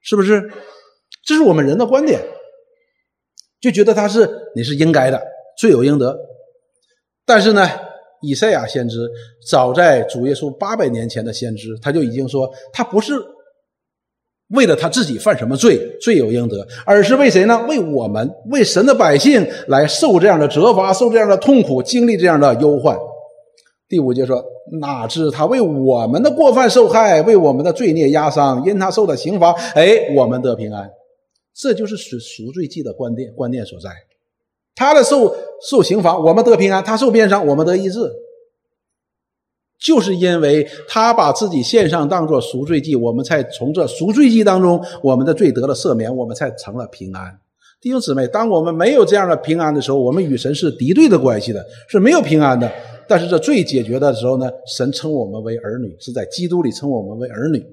[0.04, 0.52] 是不是？
[1.26, 2.22] 这是我们人的观点，
[3.60, 5.22] 就觉得他是你是应该的，
[5.58, 6.18] 罪有应得。
[7.26, 7.68] 但是呢，
[8.22, 9.10] 以赛亚先知
[9.50, 13.14] 早在主耶稣八百年前的先知，他就已经说他不是。
[14.50, 17.66] 为了他自己犯什么罪，罪有应得，而是为谁呢？
[17.68, 22.96] 为我们，为神的百姓来受这样的责罚，受这样的痛苦，经历这样的忧患。
[23.94, 24.44] 第五节说
[24.82, 30.90] ：“哪知他为我们的过犯受害，为我们的罪孽压伤，因他受的刑罚，哎，我们得平安。”
[31.56, 33.92] 这就是赎赎罪记的观念观念所在。
[34.74, 35.36] 他的受
[35.70, 38.00] 受刑罚，我们得平安；他受鞭伤，我们得医治。
[39.80, 47.40] 就是因为他把自己献上当做赎罪祭，我们才从这赎罪祭当中，我们的罪得了赦免，我们才成了平安。
[47.80, 52.72] 弟兄姊妹，当我们没有这样的平安的时候，我们与神是敌对的关系的，是没有平安的。
[53.08, 57.64] 但是这罪解决的时候呢，神称我们为儿女，是在基督里称我们为儿女。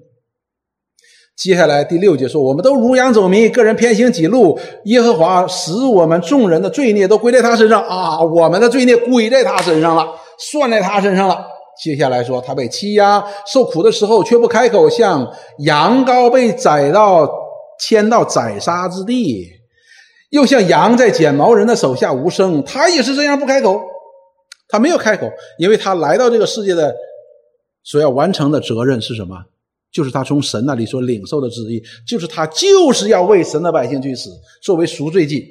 [1.36, 10.06] 接下来第六节说，我们都如羊走迷，个人偏行己路，耶和华使我们众人的罪孽都归在他身上啊，我们的罪孽归在他身上了，
[10.38, 11.46] 算在他身上了。
[11.82, 15.26] 接下来说，他被欺压、受苦的时候，却不开口，像
[15.60, 17.26] 羊羔被宰到
[17.78, 19.48] 牵到宰杀之地，
[20.28, 22.62] 又像羊在剪毛人的手下无声。
[22.64, 23.80] 他也是这样不开口，
[24.70, 26.94] 他没有开口，因为他来到这个世界的
[27.82, 29.36] 所要完成的责任是什么？
[29.92, 34.30] 就是他从神那里所领受的旨意，就是他就是要为神的百姓去死，
[34.62, 35.44] 作为赎罪祭。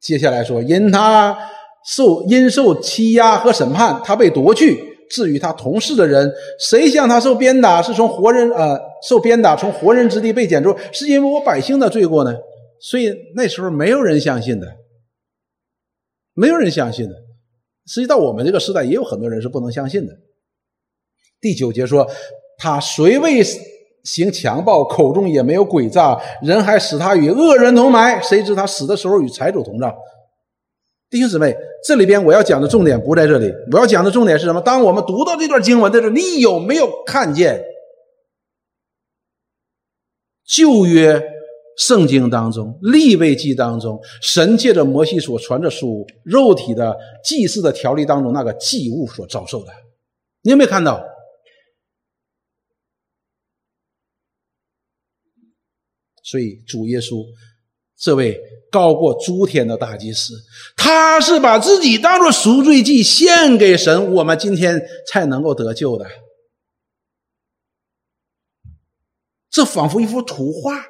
[0.00, 1.36] 接下来说，因他
[1.84, 4.88] 受因受欺压和审判，他被夺去。
[5.10, 12.32] 至于他同事的人，谁向他受鞭打，是从活人呃受鞭打，从活人之地被捡出，是因为我百姓的罪过呢？
[12.80, 14.68] 所以那时候没有人相信的，
[16.32, 17.14] 没有人相信的。
[17.90, 20.16] 实际到我们这个时代，也有很多人是不能相信的。
[21.40, 22.08] 第九节说，
[22.56, 23.42] 他虽未
[24.04, 29.92] 行强暴，口中也没有诡诈，人还使他与恶人同埋，谁知他死的时候与财主同葬。
[31.10, 33.52] 弟兄姊妹，这里边我要讲的重点不在这里。
[33.72, 34.60] 我要讲的重点是什么？
[34.60, 37.60] 当我们读到这段经文的时候，你有没有看见
[40.46, 41.20] 旧约
[41.80, 49.72] 圣经当中、立位记当中，神借着摩西所传的书、肉体的祭祀的条例当中那个祭物所遭受的？
[50.42, 51.02] 你有没有看到？
[56.22, 57.24] 所以主耶稣。
[58.02, 60.32] 这位高过诸天的大祭司，
[60.74, 66.06] 他是把自己当做赎罪祭献给神，我们今天才能够得救的。
[69.50, 70.82] 这仿佛一幅图画，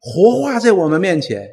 [0.00, 1.48] 活化在我们面前。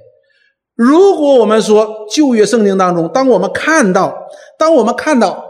[0.73, 4.27] 如果我们说旧约圣经当中，当我们看到，
[4.59, 5.43] 当我们看到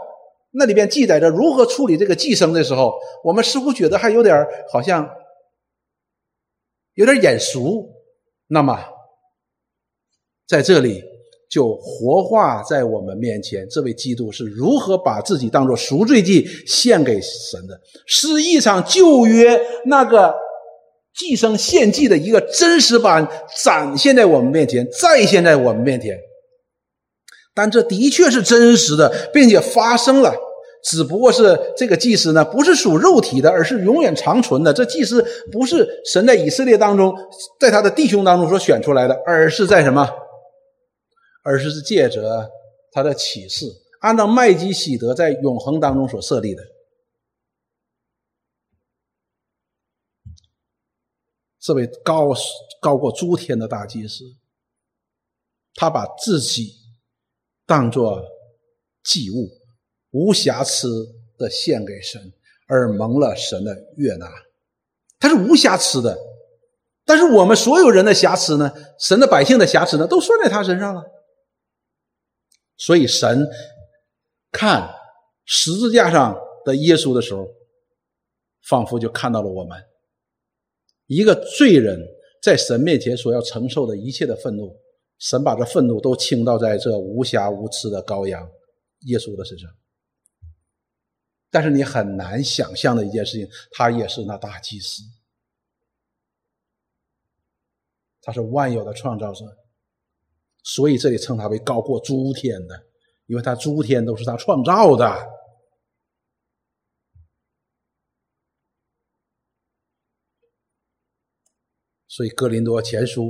[0.52, 5.08] 那里边记载着如何处理这个寄生的时候，我们似乎觉得还有点好像
[6.94, 7.90] 有点眼熟。
[8.48, 8.78] 那么
[10.46, 11.04] 在这里
[11.50, 20.47] 就活化在我们面前，这位基督是如何把自己当做赎罪祭献给神的，是一场旧约那个。
[21.18, 23.28] 寄生献祭的一个真实版
[23.62, 26.16] 展现在我们面前，再现在我们面前。
[27.54, 30.32] 但这的确是真实的，并且发生了。
[30.84, 34.72] 只不过是这个祭司呢，不是属肉体的，而是永远长存的。
[34.72, 37.12] 这祭司不是神在以色列当中，
[37.58, 40.08] 在他的弟兄当中所选出来的，而是在什么？
[41.42, 42.48] 而是借着
[42.92, 43.66] 他的启示，
[44.02, 46.62] 按照麦基喜德在永恒当中所设立的。
[51.60, 52.30] 这位高
[52.80, 54.24] 高过诸天的大祭司，
[55.74, 56.74] 他把自己
[57.66, 58.22] 当作
[59.02, 59.50] 祭物，
[60.10, 60.88] 无瑕疵
[61.36, 62.32] 的献给神，
[62.66, 64.26] 而蒙了神的悦纳。
[65.18, 66.16] 他是无瑕疵的，
[67.04, 68.72] 但是我们所有人的瑕疵呢？
[69.00, 70.06] 神的百姓的瑕疵呢？
[70.06, 71.02] 都算在他身上了。
[72.76, 73.48] 所以神
[74.52, 74.94] 看
[75.44, 77.48] 十字架上的耶稣的时候，
[78.62, 79.87] 仿佛就看到了我们。
[81.08, 82.00] 一个罪人
[82.42, 84.76] 在神面前所要承受的一切的愤怒，
[85.18, 88.48] 神把这愤怒都倾倒在这无瑕无疵的羔羊
[89.06, 89.68] 耶稣的身上。
[91.50, 95.02] 但是你很难想象的一件事情，他也是那大祭司，
[98.20, 99.46] 他是万有的创造者，
[100.62, 102.78] 所以这里称他为高过诸天的，
[103.26, 105.37] 因为他诸天都是他创造的。
[112.18, 113.26] 所以，《哥林多前书》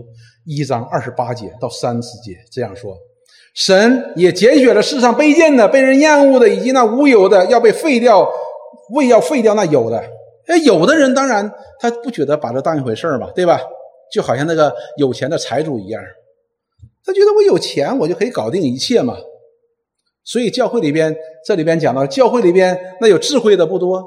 [0.47, 2.97] 一章二十八节到三十节这样说
[3.53, 8.26] ：“神也拣选了世上卑贱的、被人厌恶的，以及那无有的，要被废掉，
[8.95, 10.03] 为要废掉那有的。
[10.47, 13.61] 哎，有的人当然他不觉得把这当一回事儿吧，对吧？
[14.11, 16.03] 就好像那个有钱的财主一样，
[17.05, 19.18] 他觉得我有钱，我就可以搞定一切嘛。
[20.24, 21.14] 所以，教会里边
[21.45, 24.03] 这里边讲到，教会里边那有智慧的不多。”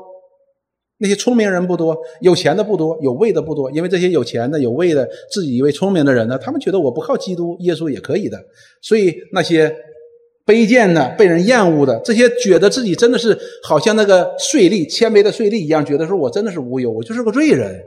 [1.02, 3.72] 那些聪明人不多，有钱的不多，有位的不多。
[3.72, 8.38] 因为这些有钱的、有位的、自己以为聪明的人呢，他们觉得我不靠基督、耶稣也可以的。
[8.84, 9.76] 所以那些
[10.46, 17.84] 卑贱的、被人厌恶的，这些觉得自己真的是好像那个税吏、谦卑的税吏一样，觉得说我真的是无忧，我就是个罪人。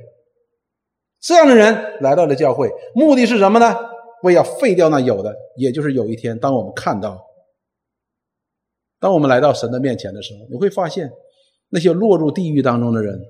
[1.20, 3.76] 这样的人来到了教会，目的是什么呢？
[4.24, 7.24] 为要废掉那有的，也就是有一天，当我们看到，
[8.98, 11.08] 当我们来到神的面前的时候，你会发现。
[11.74, 13.20] 那些落入地狱当中的人，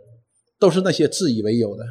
[0.59, 1.83] 都是那些自以为有的，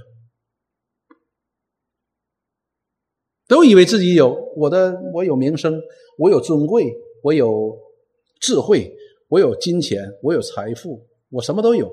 [3.47, 5.81] 都以为自己有我的，我有名声，
[6.19, 6.93] 我有尊贵，
[7.23, 7.75] 我有
[8.39, 8.95] 智慧，
[9.29, 11.91] 我有金钱，我有财富，我什么都有。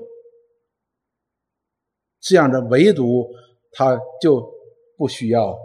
[2.19, 3.33] 这样的唯独
[3.71, 4.47] 他就
[4.95, 5.57] 不需要，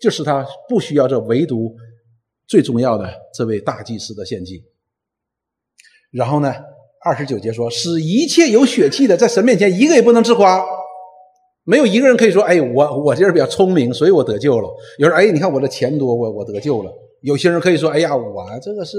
[0.00, 1.76] 就是他不需要这唯独
[2.46, 4.64] 最重要的这位大祭司的献祭。
[6.10, 6.50] 然后呢？
[7.04, 10.64] 二十九节说：“使一切有血气的，在神面前一个也不能自夸，
[11.64, 14.68] 没有一个人可以说：‘哎，我我这人比较聪明，所以我得救了。’
[14.98, 16.92] 有人哎，你看我的钱多，我我得救了。
[17.22, 18.98] 有些人可以说：‘哎呀，我这个是，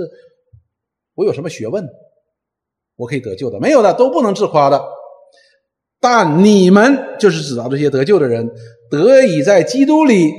[1.15, 1.85] 我有什么学问，
[2.95, 4.81] 我可以得救的。’没有的都不能自夸的。
[5.99, 8.49] 但你们就是指到这些得救的人，
[8.89, 10.31] 得以在基督里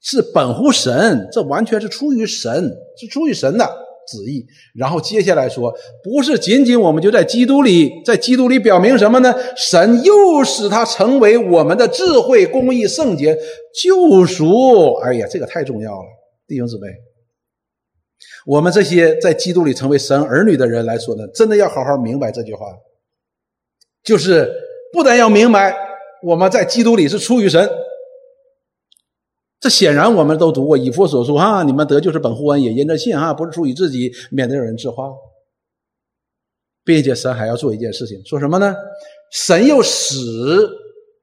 [0.00, 3.68] 是本乎神，这完全是出于神，是出于神的。”
[4.10, 4.44] 旨意，
[4.74, 9.32] 然后接下来说，不是仅仅我们就在基督里，在基督里表明什么呢？
[9.56, 13.38] 神又使他成为我们的智慧、公义、圣洁、
[13.72, 14.94] 救赎。
[14.94, 16.08] 哎呀，这个太重要了，
[16.48, 16.88] 弟兄姊妹，
[18.44, 22.66] 我们这些在基督里成为神儿女的人来说呢，真的要好好明白这句话，
[24.02, 24.52] 就是
[24.92, 25.72] 不但要明白
[26.24, 27.70] 我们在基督里是出于神。
[29.60, 35.10] 这显然我们都读过以佛所书哈，你们得就是本乎恩也，因着信哈，不是出于自己，免得有人自夸。
[36.82, 38.74] 并且神还要做一件事情，说什么呢？
[39.30, 40.14] 神又使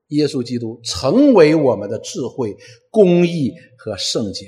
[0.10, 2.56] 耶稣基督成为我们的智慧、
[2.92, 4.46] 公义和圣洁。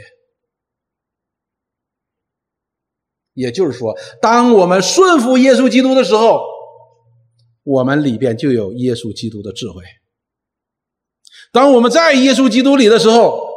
[3.33, 6.43] 也就是说，当我们顺服耶稣基督的时候，
[7.63, 9.83] 我们里边就有耶稣基督的智慧。
[11.51, 13.48] 当我们在耶稣基督里的时候，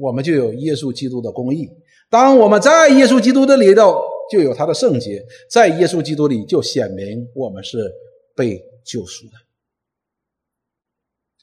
[0.00, 1.68] 我们就有耶稣基督的公义。
[2.08, 5.24] 当我们在耶稣基督的里头，就有他的圣洁。
[5.50, 7.92] 在耶稣基督里，就显明我们是
[8.34, 9.32] 被救赎的。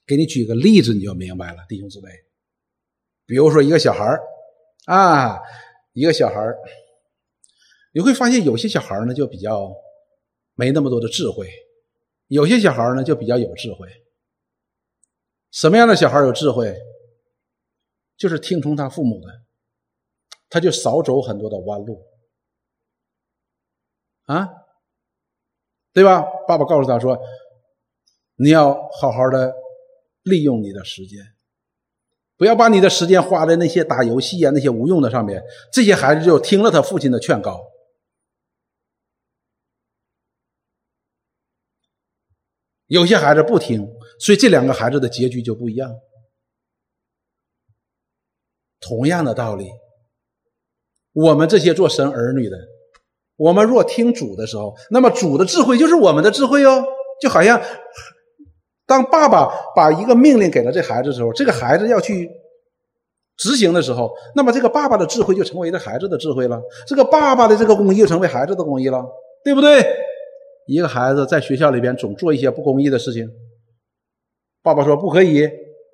[0.05, 2.09] 给你举个例子，你就明白了，弟兄姊妹。
[3.25, 4.17] 比如说一个小孩
[4.85, 5.37] 啊，
[5.93, 6.35] 一个小孩
[7.93, 9.69] 你会发现有些小孩呢就比较
[10.55, 11.47] 没那么多的智慧，
[12.27, 13.87] 有些小孩呢就比较有智慧。
[15.51, 16.73] 什么样的小孩有智慧？
[18.17, 19.27] 就是听从他父母的，
[20.49, 22.03] 他就少走很多的弯路，
[24.23, 24.49] 啊，
[25.93, 26.21] 对吧？
[26.47, 27.19] 爸爸告诉他说
[28.37, 29.53] ：“你要好好的
[30.23, 31.19] 利用你的时间，
[32.35, 37.71] 不要把你的时间花在那些打游戏啊、那些无用的上面。”这些孩子就听了他父亲的劝告。
[42.87, 43.85] 有些孩子不听，
[44.19, 45.93] 所以这两个孩子的结局就不一样。
[48.79, 49.65] 同样的道理，
[51.13, 52.57] 我们这些做神儿女的，
[53.35, 56.83] 我们若听主的时候，那么主的智慧就是我们的智慧哦。
[57.19, 57.59] 就好像
[58.85, 62.29] 当爸爸把一个命令给了这孩子的时候，这个孩子要去
[63.37, 69.03] 执行的时候，那么这个爸爸的智慧就成为这孩子的智慧了，这个爸爸的这个公义就成为孩子的公义了，
[69.43, 69.83] 对不对？
[70.67, 73.27] 一个孩子在学校里边总做一些不公义的事情，
[74.61, 75.49] 爸爸说不可以，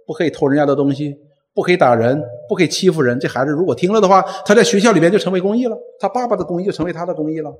[0.05, 1.15] 不可以偷人家的东西。
[1.53, 3.19] 不可以打人，不可以欺负人。
[3.19, 7.53] 这孩子如果听了的话，他在学校里边就成为公益了，他爸爸的公益就成为他的公益了。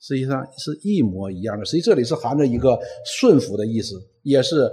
[0.00, 1.64] 实际上是一模一样的。
[1.64, 4.70] 实际这里是含着一个顺服的意思，也是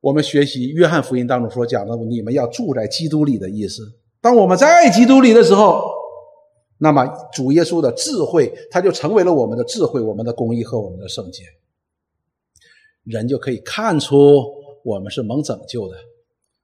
[0.00, 3.82] 我们学习约翰福音当中所讲的“你们要住在基督里的”意思。
[4.20, 5.82] 当我们在基督里的时候，
[6.78, 11.42] 那么主耶稣的智慧，他就成为了我们的智慧、我们的公益和我们的圣洁。
[13.04, 14.40] 人就可以看出
[14.84, 15.96] 我们是蒙拯救的。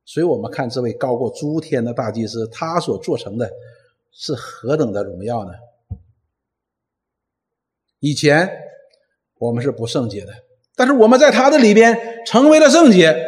[0.09, 3.51] 所以我们看这位高过诸天的大祭司，他所做成的
[4.11, 5.51] 是何等的荣耀呢？
[7.99, 8.51] 以前
[9.39, 10.33] 我们是不圣洁的，
[10.75, 13.23] 但是我们在他的里边成为了圣洁。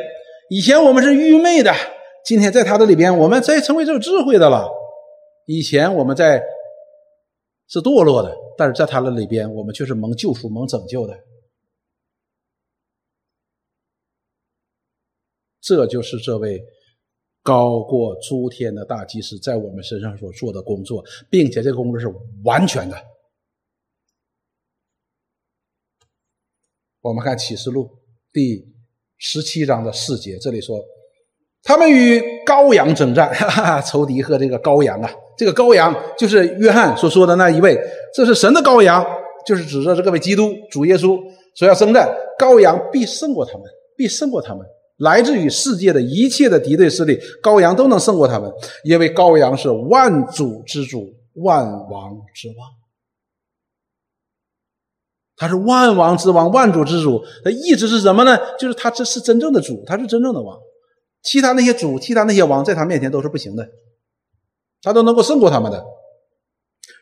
[0.49, 1.71] 以前我们是愚昧的，
[2.25, 4.67] 今天在他的里边，我们再成为这个智慧的了。
[5.45, 6.43] 以前我们在
[7.69, 11.15] 是堕落的，但是在他的里边，我们却是蒙救赎、蒙拯救的。
[15.71, 16.61] 这就是这位
[17.45, 21.01] 高过诸天的大祭司在我们身上所做的工作，
[21.31, 22.09] 并且这个工作是
[22.43, 22.97] 完全的。
[27.01, 27.89] 我们看启示录
[28.33, 28.67] 第
[29.19, 30.83] 十七章的四节，这里说
[31.63, 35.09] 他们与羔羊征战， 哈哈，仇敌和这个羔羊啊，
[35.39, 37.81] 这个羔羊就是约翰所说的那一位，
[38.13, 39.07] 这是神的羔羊，
[39.47, 41.17] 就是指着这个位基督主耶稣
[41.55, 43.63] 所要征战，羔羊必胜过他们，
[43.97, 44.67] 必胜过他们。
[45.01, 48.51] 来自于世界的一切的敌对势力，羔羊都能胜过他们，
[48.85, 52.71] 因为羔羊是万主之主，万王之王。
[55.37, 57.25] 他是万王之王，万主之主。
[57.43, 58.39] 的意思是什么呢？
[58.59, 60.59] 就是他这是真正的主，他是真正的王。
[61.23, 63.67] 其他那些主，其他那些王，在他面前都是不行的，
[64.83, 65.83] 他都能够胜过他们的。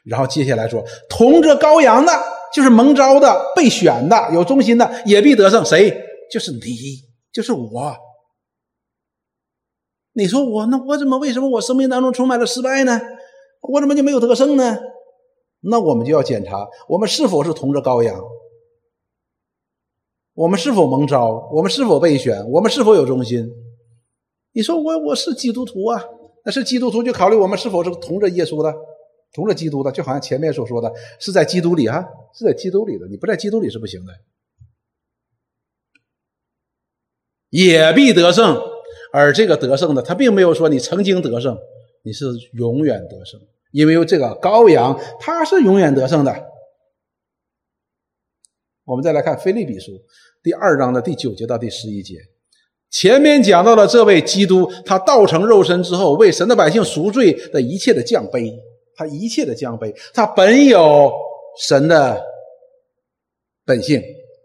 [0.05, 2.13] 然后接下来说，同着羔羊的，
[2.55, 5.65] 就是蒙召的、被选的、有忠心的，也必得胜。
[5.65, 6.01] 谁？
[6.31, 7.08] 就是你。
[7.33, 7.97] 就是我，
[10.13, 13.01] 你说我那我怎么为什么我生命当中充满了失败呢？
[13.61, 14.79] 我怎么就没有得胜呢？
[15.61, 18.21] 那我们就要检查我们是否是同着羔羊，
[20.35, 23.49] 我们是否蒙召，我们是否被选，我们是否有忠心？
[24.53, 26.03] 你说我我是基督徒啊，
[26.45, 28.73] 那是基督徒就考虑我们是否是同着耶稣的，
[29.35, 34.13] 同着基督的，就好像前面所说的是在基督里哈，是在基督里的，你不在基督里是不行的。
[37.51, 38.61] 也必得胜，
[39.13, 41.57] 而这个得胜的，他并没有说你曾经得胜，
[42.03, 43.41] 你是永远得胜，
[43.73, 46.47] 因为这个羔羊他是永远得胜的。
[48.85, 49.93] 我们再来看《菲利比书》
[50.43, 52.17] 第二章的第九节到第十一节，
[52.91, 58.51] 前面讲到了这位基督，他道成肉身之后，为神的百姓赎罪的一切的降杯，
[58.95, 61.13] 他一切的降杯，他本有
[61.61, 62.23] 神的
[63.65, 64.03] 本性，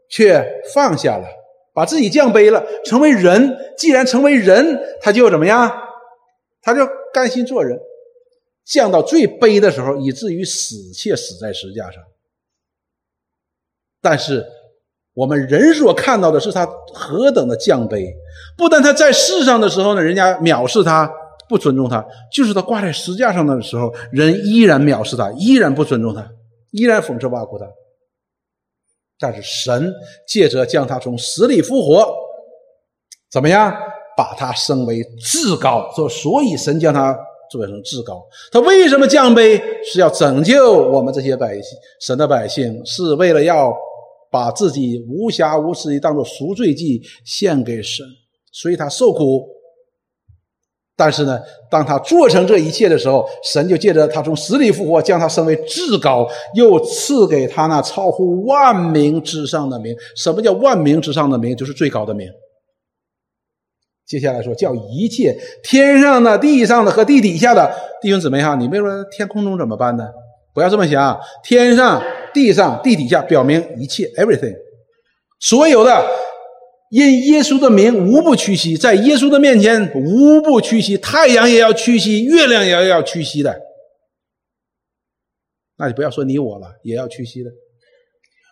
[0.09, 1.25] 却放下了。
[1.73, 3.57] 把自己降卑了，成为人。
[3.77, 5.71] 既然成为人，他就怎么样？
[6.61, 7.77] 他就甘心做人，
[8.63, 12.01] 降到最卑的时候，以至于死，且死在石架上。
[14.01, 14.45] 但是
[15.13, 18.13] 我们人所看到的是他何等的降卑。
[18.57, 21.11] 不但他在世上的时候呢，人家藐视他，
[21.49, 22.01] 不尊重他；
[22.31, 26.29] 就是他挂在石架上的时候，人依然藐视他，依然不尊重他，
[26.71, 27.65] 依然讽刺挖苦他。
[29.23, 29.89] 但是神
[30.27, 32.13] 借着将他从死里复活，
[33.31, 33.73] 怎么样？
[34.17, 35.89] 把他升为至高。
[35.95, 37.17] 说，所以神将他
[37.49, 38.21] 做成至高。
[38.51, 39.61] 他为什么降卑？
[39.85, 43.73] 是要拯救我们这些百姓，神的百姓，是为了要
[44.29, 48.05] 把自己无瑕无疵当做赎罪祭献给神。
[48.51, 49.47] 所以他受苦。
[50.95, 51.39] 但是呢，
[51.71, 59.95] 当他做成这一切的时候，神就借着他从死里复活，将他升为至高，又赐给他那超乎万名之上的名。
[60.15, 61.55] 什么叫万名之上的名？
[61.55, 62.27] 就是最高的名。
[64.05, 70.05] 接下来说，叫一切天上的、地上的和地底下的弟兄姊妹哈，你们说天空中怎么办呢？
[70.53, 74.53] 不要这么想，天上、地上、地底下，表明一切 everything，
[75.39, 76.05] 所有的。
[76.93, 83.59] 因耶稣的名无不屈膝，在耶稣的面前无不屈膝，太阳也要屈膝，月亮也要屈膝的。
[85.75, 87.49] 那就不要说你我了，也要屈膝的。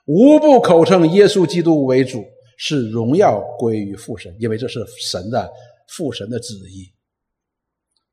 [0.06, 2.26] 无不口称耶稣基督为主，
[2.58, 5.48] 是荣耀归于父神，因为这是神的
[5.90, 6.92] 父神的旨意，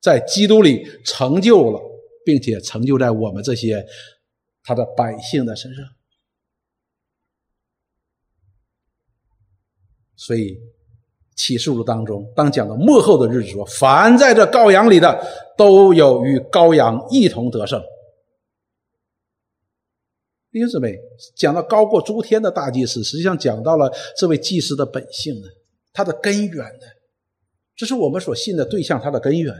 [0.03, 1.81] 在基督里成就了，
[2.26, 3.83] 并且成就在我们这些
[4.62, 5.83] 他的百姓的身上。
[10.19, 10.59] 所以
[11.37, 15.25] 启示录当中，当讲到幕后的日子，说凡在这羔羊里的，
[15.57, 17.81] 都有与羔羊一同得胜。
[20.51, 20.99] 弟兄姊妹，
[21.37, 25.47] 讲到高过诸天的大祭司，实际上讲到了这位祭司的本性呢，
[25.93, 26.87] 他的根源呢，
[27.77, 29.55] 这是我们所信的对象，他的根源。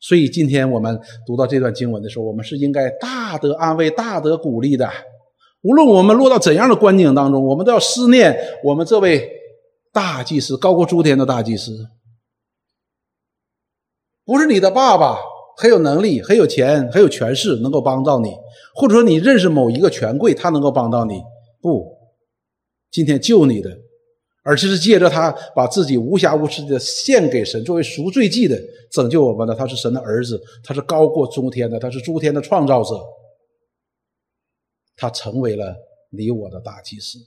[0.00, 4.90] 所以今天我们读到这段经文的时候，我们是应该大得安慰、大得鼓励的。
[5.68, 9.30] 无论我们落到怎样的关境当中，我们都要思念我们这位
[9.92, 11.76] 大祭司，高过诸天的大祭司。
[14.24, 15.18] 不是你的爸爸
[15.58, 18.30] 很有能力、很有钱、很有权势，能够帮到你，
[18.74, 21.20] 或者说你认识某一个权贵，他能够帮到你。
[21.60, 21.84] 不，
[22.90, 23.70] 今天救你的，
[24.42, 28.58] 而是借着他把自己无瑕无疵的献给神，作为赎罪祭的
[28.90, 29.54] 拯救我们的。
[29.54, 32.98] 他是神的儿子，他是高过诸天的，他是诸天的创造者。
[34.98, 35.76] 他成为了
[36.10, 37.20] 你我的大祭司，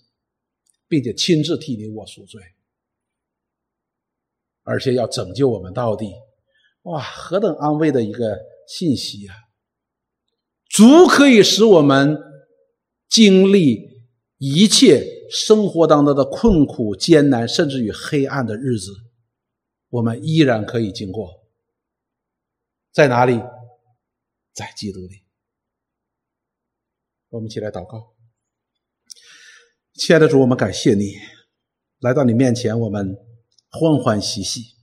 [0.90, 2.42] 并且亲自替你我赎罪，
[4.64, 6.14] 而且要拯救我们到底。
[6.84, 9.36] 哇，何等安慰的一个信息啊！
[10.68, 12.18] 足可以使我们
[13.08, 14.04] 经历
[14.38, 18.92] 一切生活当中的困苦、艰难，甚至于黑暗的日子，
[19.90, 21.42] 我们依然可以经过。
[22.92, 23.40] 在哪里？
[24.54, 25.21] 在基督里。
[27.32, 28.14] 我们一起来祷告，
[29.94, 31.14] 亲爱的主，我们感谢你
[32.02, 33.16] 来到你面前，我们
[33.70, 34.76] 欢欢喜喜，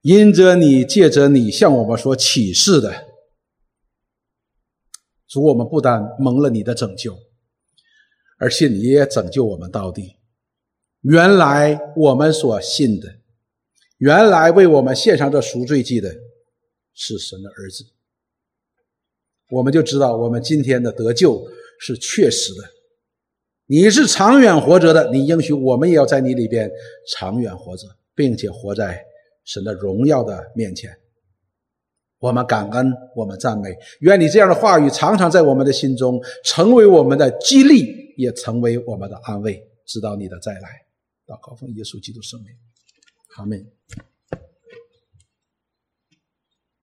[0.00, 3.06] 因着你借着你向我们所启示的
[5.28, 7.16] 主，我们不但蒙了你的拯救，
[8.38, 10.16] 而且你也拯救我们到底。
[11.02, 13.20] 原来我们所信的，
[13.98, 16.12] 原来为我们献上这赎罪祭的，
[16.94, 17.84] 是神的儿子，
[19.50, 21.48] 我们就知道我们今天的得救。
[21.82, 22.62] 是确实的，
[23.64, 26.70] 你是长远活着的，你应许我们也要在你里边
[27.08, 29.02] 长远活着，并且活在
[29.44, 30.94] 神的荣耀的面前。
[32.18, 40.68] 我们感恩，我们赞美，愿你这样的话语常常在我们的心中成为我们的激励，也成为我们的安慰，直到你的再来。
[41.26, 42.52] 祷告奉耶稣基督圣名，
[43.38, 43.79] 阿门。